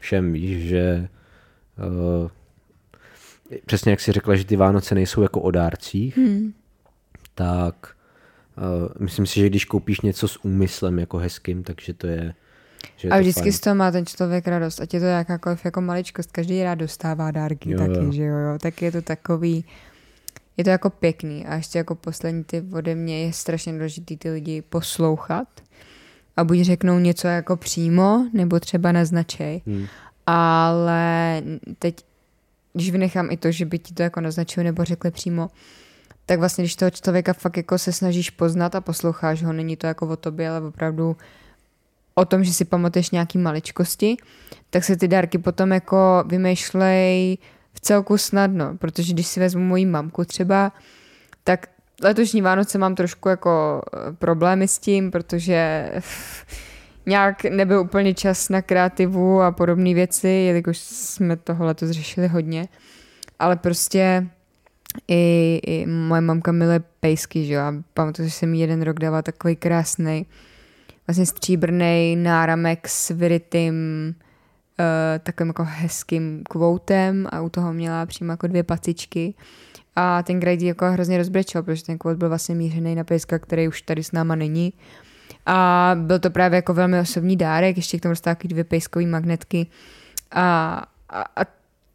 [0.00, 1.08] všem, víš, že
[1.78, 2.30] uh,
[3.66, 6.52] přesně jak si řekla, že ty Vánoce nejsou jako o dárcích, hmm.
[7.34, 7.96] tak
[8.56, 12.34] uh, myslím si, že když koupíš něco s úmyslem jako hezkým, takže to je
[12.96, 16.32] že a vždycky z toho má ten člověk radost, ať je to jakákoliv jako maličkost,
[16.32, 18.12] každý rád dostává dárky jo, taky, jo.
[18.12, 19.64] že jo, jo, tak je to takový,
[20.56, 21.46] je to jako pěkný.
[21.46, 25.48] A ještě jako poslední ty ode mě je strašně důležitý ty lidi poslouchat.
[26.36, 29.86] A buď řeknou něco jako přímo, nebo třeba naznačej, hmm.
[30.26, 31.42] ale
[31.78, 32.04] teď
[32.72, 35.50] když vynechám i to, že by ti to jako naznačili nebo řekli přímo,
[36.26, 39.86] tak vlastně, když toho člověka fakt jako se snažíš poznat a posloucháš ho, není to
[39.86, 41.16] jako o tobě, ale opravdu
[42.18, 44.16] o tom, že si pamatuješ nějaký maličkosti,
[44.70, 47.38] tak se ty dárky potom jako vymýšlej
[47.72, 50.72] v celku snadno, protože když si vezmu moji mamku třeba,
[51.44, 51.66] tak
[52.02, 55.90] letošní Vánoce mám trošku jako eh, problémy s tím, protože
[57.06, 62.68] nějak nebyl úplně čas na kreativu a podobné věci, jelikož jsme toho letos řešili hodně.
[63.38, 64.26] Ale prostě
[65.08, 68.98] i, i moje mamka miluje pejsky, že jo, a pamatuju, že jsem jí jeden rok
[68.98, 70.26] dala takový krásný,
[71.06, 73.74] vlastně stříbrný náramek s vyrytým
[74.78, 74.84] uh,
[75.22, 79.34] takovým jako hezkým kvoutem a u toho měla přímo jako dvě pacičky.
[79.96, 83.68] A ten Grady jako hrozně rozbrečel, protože ten kvot byl vlastně mířený na pejska, který
[83.68, 84.72] už tady s náma není.
[85.46, 89.66] A byl to právě jako velmi osobní dárek, ještě k tomu dostal dvě pejskové magnetky.
[90.30, 91.46] A, a, a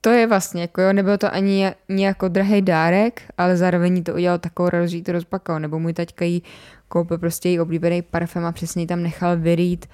[0.02, 4.40] to je vlastně, jako jo, nebyl to ani nějak drahý dárek, ale zároveň to udělal
[4.40, 5.60] takovou radost, že to rozpakal.
[5.60, 6.44] Nebo můj taťka jí
[6.92, 9.86] koupil prostě její oblíbený parfém a přesně tam nechal vyrít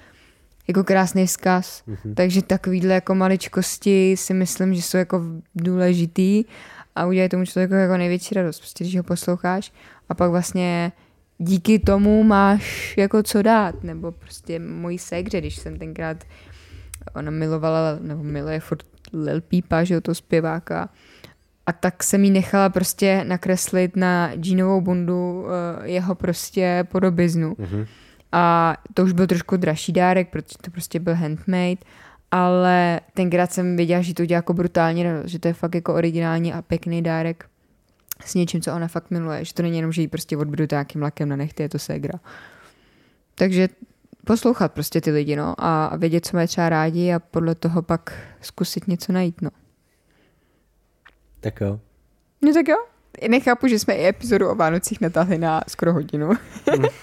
[0.68, 1.82] jako krásný vzkaz.
[1.88, 2.14] Mm-hmm.
[2.14, 5.22] Takže takovýhle jako maličkosti si myslím, že jsou jako
[5.54, 6.44] důležitý
[6.96, 9.72] a udělají tomu člověku jako největší radost, prostě když ho posloucháš
[10.08, 10.92] a pak vlastně
[11.38, 16.24] díky tomu máš jako co dát, nebo prostě mojí segře, když jsem tenkrát,
[17.14, 18.82] ona milovala, nebo miluje furt
[19.12, 20.88] Lil Peepa, že jo, to zpěváka,
[21.68, 25.48] a tak jsem jí nechala prostě nakreslit na džínovou bundu uh,
[25.84, 27.54] jeho prostě podobiznu.
[27.54, 27.86] Mm-hmm.
[28.32, 31.76] A to už byl trošku dražší dárek, protože to prostě byl handmade,
[32.30, 36.52] ale tenkrát jsem věděla, že to dělá jako brutálně, že to je fakt jako originální
[36.52, 37.44] a pěkný dárek
[38.24, 39.44] s něčím, co ona fakt miluje.
[39.44, 42.20] Že to není jenom, že jí prostě odbudu nějakým lakem na nechty, je to ségra.
[43.34, 43.68] Takže
[44.24, 48.12] poslouchat prostě ty lidi, no, a vědět, co mají třeba rádi a podle toho pak
[48.40, 49.50] zkusit něco najít, no.
[51.48, 51.80] Tak jo.
[52.42, 52.76] No tak jo.
[53.28, 56.28] Nechápu, že jsme i epizodu o Vánocích natáhli na skoro hodinu.
[56.66, 56.84] hmm.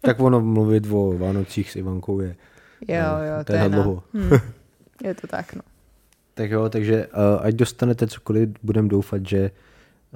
[0.00, 2.36] Tak ono mluvit o Vánocích s Ivankou je
[2.88, 4.02] Jo, jo, to je dlouho.
[4.14, 4.30] Hmm.
[5.04, 5.62] Je to tak, no.
[6.34, 9.50] Tak jo, takže uh, ať dostanete cokoliv, budem doufat, že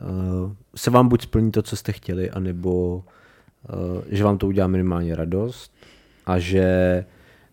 [0.02, 4.66] uh, se vám buď splní to, co jste chtěli, anebo uh, že vám to udělá
[4.66, 5.72] minimálně radost
[6.26, 7.04] a že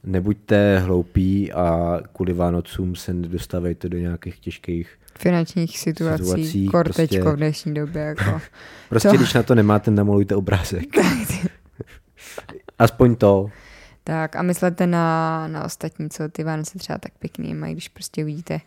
[0.04, 7.22] nebuďte hloupí a kvůli Vánocům se nedostávejte do nějakých těžkých finančních situací, situací kortečko prostě,
[7.22, 8.02] v dnešní době.
[8.02, 8.42] Jako.
[8.90, 9.18] prostě to...
[9.18, 10.86] když na to nemáte, namalujte obrázek.
[12.80, 13.50] Aspoň to.
[14.04, 18.24] Tak a myslete na, na ostatní, co ty Vánoce třeba tak pěkný mají, když prostě
[18.24, 18.62] uvidíte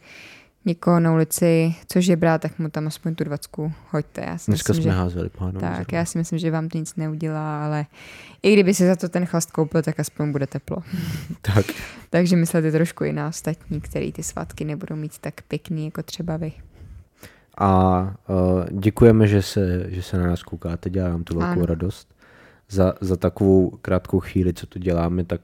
[0.65, 4.25] někoho na ulici, co žebrá, tak mu tam aspoň tu dvacku hoďte.
[4.27, 5.61] Já si Dneska myslím, jsme že, házeli pánu.
[5.61, 5.99] Tak, zrovna.
[5.99, 7.87] já si myslím, že vám to nic neudělá, ale
[8.43, 10.77] i kdyby si za to ten chlast koupil, tak aspoň bude teplo.
[11.55, 11.67] tak.
[12.11, 16.37] Takže myslete trošku i na ostatní, který ty svátky nebudou mít tak pěkný, jako třeba
[16.37, 16.53] vy.
[17.59, 21.67] A uh, děkujeme, že se, že se na nás koukáte, dělá nám tu velkou ano.
[21.67, 22.15] radost.
[22.71, 25.41] Za, za takovou krátkou chvíli, co tu děláme, tak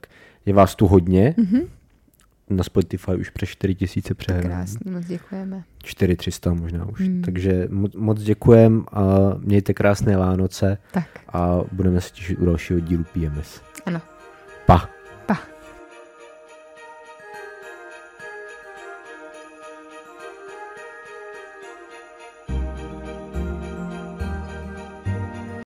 [0.47, 1.35] je vás tu hodně.
[1.39, 1.67] Mm-hmm
[2.51, 4.49] na Spotify už přes 4000 přehrání.
[4.49, 5.65] Krásný, moc děkujeme.
[5.83, 7.01] 4300 možná už.
[7.01, 7.23] Hmm.
[7.23, 9.05] Takže mo- moc děkujem a
[9.39, 13.63] mějte krásné Vánoce Tak, a budeme se těšit u dalšího dílu PMS.
[13.87, 14.01] ano.
[14.67, 14.89] Pa!